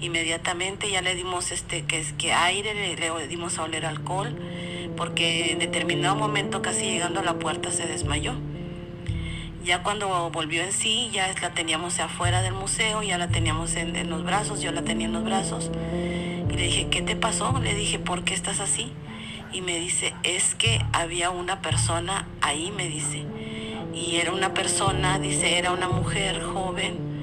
Inmediatamente 0.00 0.90
ya 0.90 1.00
le 1.00 1.14
dimos 1.14 1.52
este 1.52 1.86
que 1.86 1.98
es 1.98 2.12
que 2.12 2.34
aire, 2.34 2.74
le, 2.74 2.96
le 2.96 3.28
dimos 3.28 3.58
a 3.58 3.62
oler 3.64 3.86
alcohol, 3.86 4.36
porque 4.96 5.52
en 5.52 5.58
determinado 5.58 6.16
momento, 6.16 6.62
casi 6.62 6.84
llegando 6.86 7.20
a 7.20 7.22
la 7.22 7.34
puerta, 7.34 7.70
se 7.70 7.86
desmayó. 7.86 8.34
Ya 9.64 9.82
cuando 9.82 10.30
volvió 10.30 10.62
en 10.62 10.72
sí, 10.72 11.10
ya 11.12 11.32
la 11.42 11.50
teníamos 11.52 11.98
afuera 11.98 12.40
del 12.40 12.54
museo, 12.54 13.02
ya 13.02 13.18
la 13.18 13.28
teníamos 13.28 13.74
en, 13.74 14.08
los 14.08 14.24
brazos, 14.24 14.60
yo 14.60 14.70
la 14.70 14.82
tenía 14.82 15.06
en 15.06 15.12
los 15.12 15.24
brazos. 15.24 15.70
Y 16.48 16.52
le 16.52 16.62
dije, 16.62 16.86
¿qué 16.88 17.02
te 17.02 17.16
pasó? 17.16 17.58
Le 17.60 17.74
dije, 17.74 17.98
¿por 17.98 18.22
qué 18.22 18.32
estás 18.32 18.60
así? 18.60 18.92
Y 19.52 19.62
me 19.62 19.78
dice, 19.78 20.14
es 20.22 20.54
que 20.54 20.80
había 20.92 21.30
una 21.30 21.62
persona 21.62 22.28
ahí, 22.42 22.72
me 22.76 22.88
dice. 22.88 23.24
Y 23.92 24.16
era 24.16 24.30
una 24.30 24.54
persona, 24.54 25.18
dice, 25.18 25.58
era 25.58 25.72
una 25.72 25.88
mujer 25.88 26.42
joven 26.42 27.16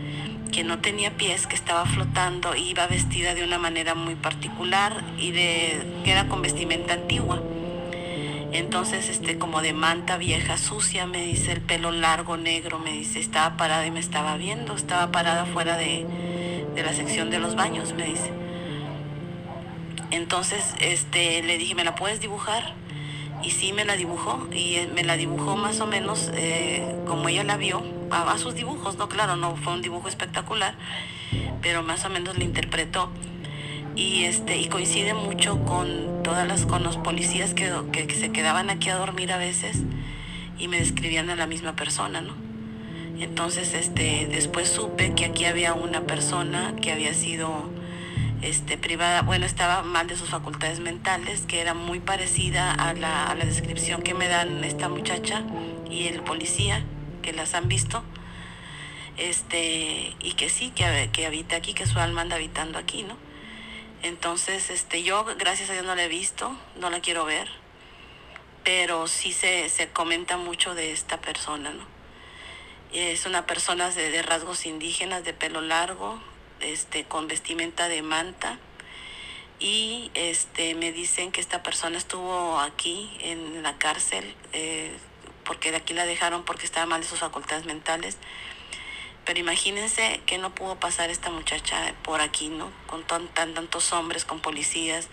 que 0.52 0.64
no 0.64 0.80
tenía 0.80 1.16
pies, 1.18 1.48
que 1.48 1.56
estaba 1.56 1.86
flotando, 1.86 2.56
iba 2.56 2.86
vestida 2.88 3.34
de 3.34 3.44
una 3.44 3.58
manera 3.58 3.96
muy 3.96 4.16
particular 4.16 5.04
y 5.18 5.32
de, 5.32 5.82
que 6.04 6.12
era 6.12 6.28
con 6.28 6.42
vestimenta 6.42 6.94
antigua. 6.94 7.42
Entonces, 8.54 9.10
este, 9.10 9.40
como 9.40 9.64
de 9.64 9.74
manta 9.74 10.18
vieja, 10.18 10.58
sucia, 10.58 11.08
me 11.08 11.24
dice, 11.24 11.54
el 11.54 11.62
pelo 11.62 11.92
largo, 11.92 12.38
negro, 12.38 12.78
me 12.78 12.92
dice, 12.92 13.20
estaba 13.20 13.58
parada 13.58 13.84
y 13.88 13.90
me 13.90 14.00
estaba 14.00 14.38
viendo, 14.38 14.76
estaba 14.76 15.12
parada 15.12 15.46
fuera 15.46 15.76
de, 15.76 16.06
de 16.76 16.84
la 16.84 16.94
sección 16.94 17.32
de 17.32 17.40
los 17.40 17.56
baños, 17.56 17.94
me 17.94 18.06
dice. 18.06 18.32
Entonces, 20.12 20.76
este, 20.80 21.42
le 21.42 21.58
dije, 21.58 21.74
¿me 21.74 21.84
la 21.84 21.96
puedes 21.96 22.20
dibujar? 22.22 22.76
Y 23.42 23.50
sí, 23.50 23.74
me 23.74 23.86
la 23.86 23.96
dibujó, 23.96 24.48
y 24.54 24.78
me 24.94 25.04
la 25.04 25.18
dibujó 25.18 25.56
más 25.56 25.82
o 25.82 25.88
menos 25.88 26.30
eh, 26.36 26.96
como 27.08 27.30
ella 27.30 27.44
la 27.44 27.58
vio, 27.58 27.84
a, 28.12 28.32
a 28.32 28.38
sus 28.38 28.54
dibujos, 28.54 28.98
no, 28.98 29.10
claro, 29.10 29.36
no 29.36 29.56
fue 29.56 29.74
un 29.74 29.82
dibujo 29.82 30.08
espectacular, 30.08 30.76
pero 31.64 31.82
más 31.82 32.06
o 32.06 32.10
menos 32.10 32.38
la 32.38 32.44
interpretó 32.44 33.10
y 33.96 34.24
este 34.24 34.58
y 34.58 34.68
coincide 34.68 35.14
mucho 35.14 35.64
con 35.66 36.24
todas 36.24 36.48
las 36.48 36.66
con 36.66 36.84
los 36.84 36.98
policías 36.98 37.54
que, 37.54 37.72
que, 37.92 38.14
se 38.14 38.32
quedaban 38.32 38.70
aquí 38.70 38.90
a 38.90 38.96
dormir 38.96 39.32
a 39.32 39.38
veces 39.38 39.78
y 40.58 40.68
me 40.68 40.80
describían 40.80 41.30
a 41.30 41.36
la 41.36 41.46
misma 41.48 41.76
persona 41.76 42.22
no 42.22 42.34
entonces 43.20 43.74
este 43.74 44.28
después 44.32 44.68
supe 44.68 45.14
que 45.14 45.26
aquí 45.26 45.46
había 45.46 45.74
una 45.74 46.02
persona 46.02 46.74
que 46.82 46.92
había 46.92 47.14
sido 47.14 47.70
este 48.42 48.78
privada 48.78 49.22
bueno 49.22 49.46
estaba 49.46 49.84
mal 49.84 50.08
de 50.08 50.16
sus 50.16 50.30
facultades 50.30 50.80
mentales 50.80 51.42
que 51.42 51.62
era 51.62 51.74
muy 51.74 52.00
parecida 52.00 52.74
a 52.74 52.94
la, 52.94 53.28
a 53.28 53.36
la 53.36 53.46
descripción 53.46 54.02
que 54.02 54.16
me 54.16 54.28
dan 54.28 54.64
esta 54.64 54.90
muchacha 54.90 55.44
y 55.90 56.08
el 56.08 56.22
policía 56.22 56.84
que 57.22 57.32
las 57.32 57.54
han 57.54 57.68
visto 57.68 58.04
este 59.18 60.16
y 60.20 60.34
que 60.34 60.50
sí 60.50 60.72
que, 60.72 61.10
que 61.14 61.28
habita 61.28 61.58
aquí 61.58 61.76
que 61.76 61.86
su 61.86 62.00
alma 62.00 62.22
anda 62.22 62.38
habitando 62.38 62.80
aquí 62.80 63.04
no 63.04 63.16
entonces, 64.04 64.70
este, 64.70 65.02
yo, 65.02 65.26
gracias 65.38 65.70
a 65.70 65.74
Dios, 65.74 65.86
no 65.86 65.96
la 65.96 66.04
he 66.04 66.10
visto, 66.10 66.56
no 66.76 66.90
la 66.90 67.00
quiero 67.00 67.24
ver, 67.26 67.50
pero 68.64 69.08
sí 69.08 69.32
se, 69.32 69.70
se 69.70 69.90
comenta 69.90 70.38
mucho 70.38 70.76
de 70.76 70.92
esta 70.92 71.20
persona, 71.20 71.72
¿no? 71.72 71.86
Es 72.92 73.26
una 73.26 73.46
persona 73.46 73.90
de, 73.90 74.12
de, 74.12 74.22
rasgos 74.22 74.66
indígenas, 74.66 75.24
de 75.24 75.34
pelo 75.34 75.62
largo, 75.62 76.22
este, 76.60 77.06
con 77.06 77.28
vestimenta 77.28 77.88
de 77.88 78.02
manta, 78.02 78.60
y 79.60 80.12
este, 80.14 80.76
me 80.76 80.92
dicen 80.92 81.32
que 81.32 81.40
esta 81.40 81.64
persona 81.64 81.98
estuvo 81.98 82.60
aquí 82.60 83.18
en 83.22 83.64
la 83.64 83.78
cárcel, 83.78 84.36
eh, 84.52 84.92
porque 85.46 85.72
de 85.72 85.78
aquí 85.78 85.94
la 85.94 86.06
dejaron 86.06 86.44
porque 86.44 86.66
estaba 86.66 86.86
mal 86.86 87.02
de 87.02 87.08
sus 87.08 87.20
facultades 87.20 87.66
mentales, 87.66 88.18
pero 89.26 89.40
imagínense 89.40 90.20
que 90.26 90.38
no 90.38 90.54
pudo 90.54 90.76
pasar 90.80 91.10
esta 91.10 91.30
muchacha 91.30 91.94
por 92.04 92.20
aquí, 92.22 92.50
¿no? 92.50 92.72
Con 92.88 93.04
tan, 93.04 93.28
tan, 93.30 93.54
tantos 93.54 93.94
hombres, 93.94 94.26
con 94.26 94.40
policías. 94.42 95.08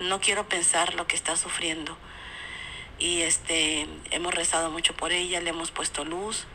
No 0.00 0.20
quiero 0.20 0.48
pensar 0.48 0.94
lo 0.94 1.06
que 1.06 1.14
está 1.14 1.36
sufriendo. 1.36 1.96
Y 2.98 3.20
este, 3.22 3.86
hemos 4.10 4.34
rezado 4.34 4.70
mucho 4.70 4.94
por 4.94 5.12
ella, 5.12 5.40
le 5.40 5.50
hemos 5.50 5.70
puesto 5.70 6.04
luz. 6.04 6.46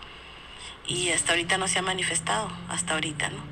Y 0.85 1.09
hasta 1.09 1.31
ahorita 1.31 1.57
no 1.57 1.67
se 1.67 1.79
ha 1.79 1.81
manifestado, 1.81 2.51
hasta 2.67 2.93
ahorita, 2.93 3.29
¿no? 3.29 3.43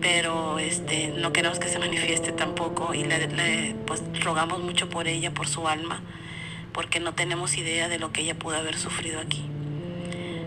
Pero 0.00 0.58
este, 0.58 1.08
no 1.08 1.32
queremos 1.32 1.58
que 1.58 1.68
se 1.68 1.78
manifieste 1.78 2.32
tampoco 2.32 2.94
y 2.94 3.04
le, 3.04 3.28
le 3.28 3.74
pues, 3.86 4.02
rogamos 4.22 4.60
mucho 4.60 4.88
por 4.88 5.06
ella, 5.06 5.32
por 5.32 5.48
su 5.48 5.68
alma, 5.68 6.02
porque 6.72 7.00
no 7.00 7.14
tenemos 7.14 7.56
idea 7.56 7.88
de 7.88 7.98
lo 7.98 8.10
que 8.10 8.22
ella 8.22 8.38
pudo 8.38 8.56
haber 8.56 8.78
sufrido 8.78 9.20
aquí 9.20 9.50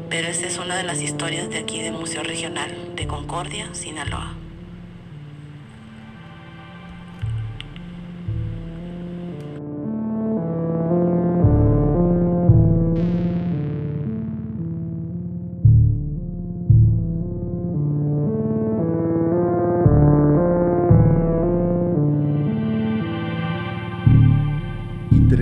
pero 0.10 0.28
esa 0.28 0.48
es 0.48 0.58
una 0.58 0.76
de 0.78 0.84
las 0.84 1.02
historias 1.02 1.50
de 1.50 1.58
aquí 1.60 1.82
del 1.82 1.94
Museo 1.94 2.24
Regional 2.24 2.72
de 2.96 3.08
Concordia, 3.08 3.74
Sinaloa. 3.74 4.38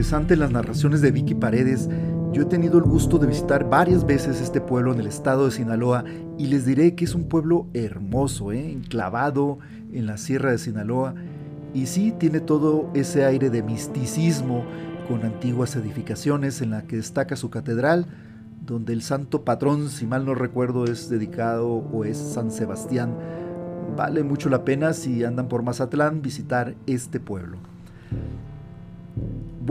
Interesante 0.02 0.36
las 0.36 0.52
narraciones 0.52 1.02
de 1.02 1.12
Vicky 1.12 1.36
Paredes 1.36 1.88
yo 2.32 2.44
he 2.44 2.46
tenido 2.46 2.78
el 2.78 2.86
gusto 2.86 3.17
de 3.17 3.28
visitar 3.28 3.70
varias 3.70 4.06
veces 4.06 4.39
este 4.39 4.62
pueblo 4.62 4.94
en 4.94 5.02
el 5.02 5.08
estado 5.08 5.46
de 5.46 5.52
Sinaloa 5.52 6.06
y 6.38 6.48
les 6.48 6.65
diré 6.65 6.96
que 6.96 7.04
es 7.04 7.13
un 7.13 7.26
pueblo 7.26 7.67
hermoso, 7.74 8.54
¿eh? 8.54 8.72
enclavado 8.72 9.60
en 9.91 10.06
la 10.06 10.17
sierra 10.17 10.52
de 10.52 10.58
Sinaloa. 10.58 11.13
Y 11.74 11.88
sí 11.88 12.13
tiene 12.17 12.39
todo 12.39 12.89
ese 12.94 13.26
aire 13.26 13.50
de 13.50 13.63
misticismo 13.63 14.63
con 15.10 15.26
antiguas 15.26 15.76
edificaciones 15.76 16.62
en 16.62 16.72
la 16.72 16.84
que 16.84 16.96
destaca 16.96 17.36
su 17.36 17.50
catedral, 17.50 18.06
donde 18.65 18.94
el 18.94 19.02
santo 19.02 19.44
patrón, 19.44 19.89
si 19.89 20.06
mal 20.06 20.26
no 20.26 20.34
recuerdo, 20.34 20.86
es 20.86 21.10
dedicado 21.10 21.67
o 21.67 22.06
es 22.06 22.17
San 22.17 22.52
Sebastián. 22.52 23.13
Vale 23.98 24.24
mucho 24.24 24.48
la 24.48 24.63
pena 24.63 24.94
si 24.94 25.26
andan 25.26 25.50
por 25.50 25.63
Mazatlán 25.63 26.22
visitar 26.22 26.76
este 26.88 27.20
pueblo. 27.20 27.58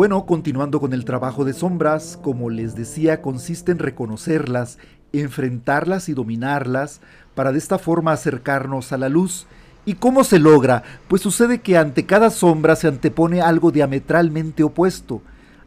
Bueno, 0.01 0.25
continuando 0.25 0.81
con 0.81 0.95
el 0.95 1.05
trabajo 1.05 1.45
de 1.45 1.53
sombras, 1.53 2.19
como 2.23 2.49
les 2.49 2.75
decía, 2.75 3.21
consiste 3.21 3.71
en 3.71 3.79
reconocerlas, 3.79 4.79
enfrentarlas 5.13 6.09
y 6.09 6.15
dominarlas 6.15 7.03
para 7.35 7.53
de 7.53 7.59
esta 7.59 7.79
forma 7.79 8.13
acercarnos 8.13 8.93
a 8.93 8.97
la 8.97 9.11
luz. 9.11 9.47
¿Y 9.85 9.97
cómo 9.97 10.25
se 10.25 10.39
logra? 10.39 10.85
Pues 11.07 11.21
sucede 11.21 11.61
que 11.61 11.77
ante 11.77 12.07
cada 12.07 12.31
sombra 12.31 12.77
se 12.77 12.89
antepone 12.89 13.43
algo 13.43 13.73
diametralmente 13.73 14.63
opuesto. 14.63 15.21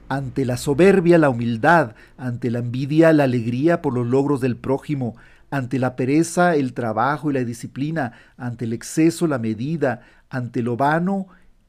Ante 0.09 0.45
la 0.45 0.57
soberbia, 0.57 1.19
la 1.19 1.29
humildad, 1.29 1.93
ante 2.17 2.49
la 2.49 2.57
envidia, 2.57 3.13
la 3.13 3.25
alegría 3.25 3.83
por 3.83 3.93
los 3.93 4.07
logros 4.07 4.41
del 4.41 4.55
prójimo, 4.55 5.15
ante 5.51 5.77
la 5.77 5.95
pereza, 5.95 6.55
el 6.55 6.73
trabajo 6.73 7.29
y 7.29 7.35
la 7.35 7.43
disciplina, 7.43 8.13
ante 8.35 8.65
el 8.65 8.73
exceso, 8.73 9.27
la 9.27 9.37
medida, 9.37 10.01
ante 10.31 10.63
lo 10.63 10.75
vano, 10.75 11.27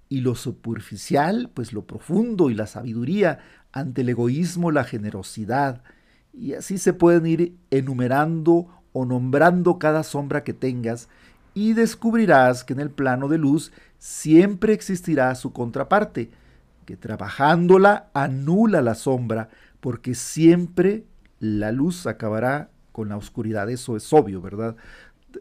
y 0.08 0.20
lo 0.20 0.34
superficial, 0.34 1.50
pues 1.52 1.72
lo 1.72 1.86
profundo 1.86 2.50
y 2.50 2.54
la 2.54 2.66
sabiduría, 2.66 3.40
ante 3.72 4.02
el 4.02 4.10
egoísmo, 4.10 4.70
la 4.70 4.84
generosidad. 4.84 5.82
Y 6.32 6.54
así 6.54 6.78
se 6.78 6.92
pueden 6.92 7.26
ir 7.26 7.56
enumerando 7.70 8.68
o 8.92 9.04
nombrando 9.04 9.78
cada 9.78 10.02
sombra 10.02 10.44
que 10.44 10.52
tengas 10.52 11.08
y 11.54 11.72
descubrirás 11.72 12.64
que 12.64 12.72
en 12.72 12.80
el 12.80 12.90
plano 12.90 13.28
de 13.28 13.38
luz 13.38 13.72
siempre 13.98 14.72
existirá 14.72 15.34
su 15.34 15.52
contraparte, 15.52 16.30
que 16.84 16.96
trabajándola 16.96 18.10
anula 18.12 18.82
la 18.82 18.94
sombra, 18.94 19.48
porque 19.80 20.14
siempre 20.14 21.04
la 21.38 21.72
luz 21.72 22.06
acabará 22.06 22.70
con 22.92 23.08
la 23.08 23.16
oscuridad, 23.16 23.70
eso 23.70 23.96
es 23.96 24.12
obvio, 24.12 24.40
¿verdad? 24.40 24.76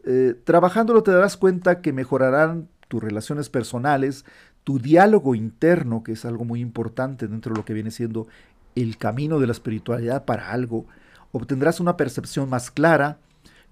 Eh, 0.04 0.34
trabajándolo 0.44 1.02
te 1.02 1.12
darás 1.12 1.36
cuenta 1.36 1.80
que 1.80 1.92
mejorarán 1.92 2.68
tus 2.88 3.02
relaciones 3.02 3.48
personales, 3.48 4.24
tu 4.64 4.78
diálogo 4.78 5.34
interno, 5.34 6.02
que 6.02 6.12
es 6.12 6.24
algo 6.24 6.44
muy 6.44 6.60
importante 6.60 7.28
dentro 7.28 7.52
de 7.52 7.58
lo 7.58 7.64
que 7.64 7.74
viene 7.74 7.90
siendo 7.90 8.26
el 8.74 8.96
camino 8.96 9.38
de 9.38 9.46
la 9.46 9.52
espiritualidad 9.52 10.24
para 10.24 10.50
algo, 10.50 10.86
obtendrás 11.32 11.80
una 11.80 11.96
percepción 11.96 12.48
más 12.48 12.70
clara, 12.70 13.18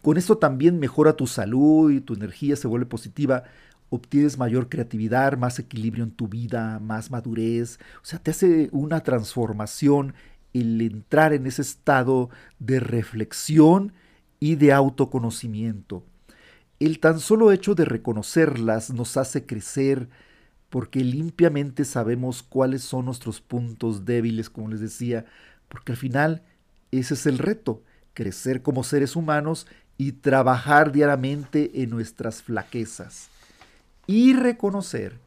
con 0.02 0.16
esto 0.16 0.38
también 0.38 0.78
mejora 0.78 1.16
tu 1.16 1.26
salud 1.26 1.90
y 1.90 2.00
tu 2.00 2.14
energía 2.14 2.56
se 2.56 2.68
vuelve 2.68 2.86
positiva, 2.86 3.44
obtienes 3.88 4.38
mayor 4.38 4.68
creatividad, 4.68 5.36
más 5.36 5.58
equilibrio 5.58 6.04
en 6.04 6.10
tu 6.10 6.28
vida, 6.28 6.78
más 6.80 7.10
madurez, 7.10 7.78
o 8.02 8.04
sea, 8.04 8.18
te 8.18 8.32
hace 8.32 8.68
una 8.72 9.00
transformación 9.00 10.14
el 10.52 10.80
entrar 10.80 11.32
en 11.32 11.46
ese 11.46 11.62
estado 11.62 12.30
de 12.58 12.80
reflexión 12.80 13.92
y 14.40 14.56
de 14.56 14.72
autoconocimiento. 14.72 16.04
El 16.80 16.98
tan 16.98 17.20
solo 17.20 17.52
hecho 17.52 17.74
de 17.74 17.84
reconocerlas 17.84 18.90
nos 18.90 19.16
hace 19.16 19.46
crecer 19.46 20.08
porque 20.72 21.04
limpiamente 21.04 21.84
sabemos 21.84 22.42
cuáles 22.42 22.82
son 22.82 23.04
nuestros 23.04 23.42
puntos 23.42 24.06
débiles, 24.06 24.48
como 24.48 24.68
les 24.68 24.80
decía, 24.80 25.26
porque 25.68 25.92
al 25.92 25.98
final 25.98 26.42
ese 26.90 27.12
es 27.12 27.26
el 27.26 27.36
reto, 27.36 27.82
crecer 28.14 28.62
como 28.62 28.82
seres 28.82 29.14
humanos 29.14 29.66
y 29.98 30.12
trabajar 30.12 30.90
diariamente 30.90 31.82
en 31.82 31.90
nuestras 31.90 32.42
flaquezas. 32.42 33.28
Y 34.06 34.32
reconocer 34.32 35.18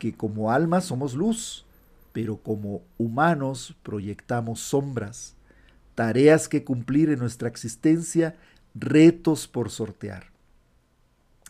que 0.00 0.12
como 0.12 0.50
almas 0.50 0.86
somos 0.86 1.14
luz, 1.14 1.66
pero 2.12 2.38
como 2.38 2.82
humanos 2.98 3.76
proyectamos 3.84 4.58
sombras, 4.58 5.36
tareas 5.94 6.48
que 6.48 6.64
cumplir 6.64 7.10
en 7.10 7.20
nuestra 7.20 7.48
existencia, 7.48 8.34
retos 8.74 9.46
por 9.46 9.70
sortear. 9.70 10.30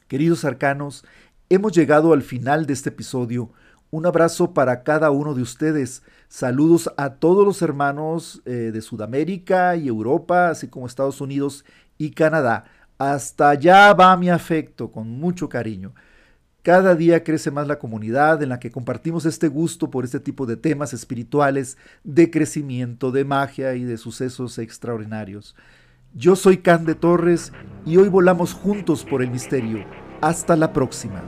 Queridos 0.09 0.45
arcanos, 0.45 1.07
hemos 1.51 1.73
llegado 1.73 2.13
al 2.13 2.23
final 2.23 2.65
de 2.65 2.73
este 2.73 2.91
episodio. 2.91 3.51
Un 3.91 4.07
abrazo 4.07 4.55
para 4.55 4.85
cada 4.85 5.11
uno 5.11 5.35
de 5.35 5.43
ustedes. 5.43 6.03
Saludos 6.29 6.93
a 6.97 7.15
todos 7.15 7.45
los 7.45 7.61
hermanos 7.61 8.41
eh, 8.45 8.71
de 8.73 8.81
Sudamérica 8.81 9.75
y 9.75 9.89
Europa, 9.89 10.51
así 10.51 10.69
como 10.69 10.87
Estados 10.87 11.21
Unidos 11.21 11.65
y 11.99 12.13
Canadá. 12.13 12.67
Hasta 12.99 13.51
allá 13.51 13.93
va 13.95 14.17
mi 14.17 14.31
afecto, 14.31 14.93
con 14.93 15.11
mucho 15.11 15.49
cariño. 15.49 15.93
Cada 16.63 16.95
día 16.95 17.25
crece 17.25 17.51
más 17.51 17.67
la 17.67 17.81
comunidad 17.81 18.43
en 18.45 18.51
la 18.51 18.61
que 18.61 18.71
compartimos 18.71 19.27
este 19.27 19.49
gusto 19.49 19.91
por 19.91 20.05
este 20.05 20.21
tipo 20.21 20.47
de 20.47 20.57
temas 20.57 20.93
espirituales, 20.93 21.79
de 22.05 22.31
crecimiento, 22.31 23.11
de 23.11 23.25
magia 23.25 23.75
y 23.75 23.83
de 23.83 23.99
sucesos 23.99 24.59
extraordinarios. 24.59 25.57
Yo 26.15 26.37
soy 26.37 26.59
Can 26.59 26.85
de 26.85 26.95
Torres 26.95 27.53
y 27.85 27.97
hoy 27.97 28.09
volamos 28.09 28.53
juntos 28.53 29.05
por 29.05 29.21
el 29.21 29.31
misterio. 29.31 29.85
Hasta 30.21 30.57
la 30.57 30.73
próxima. 30.73 31.23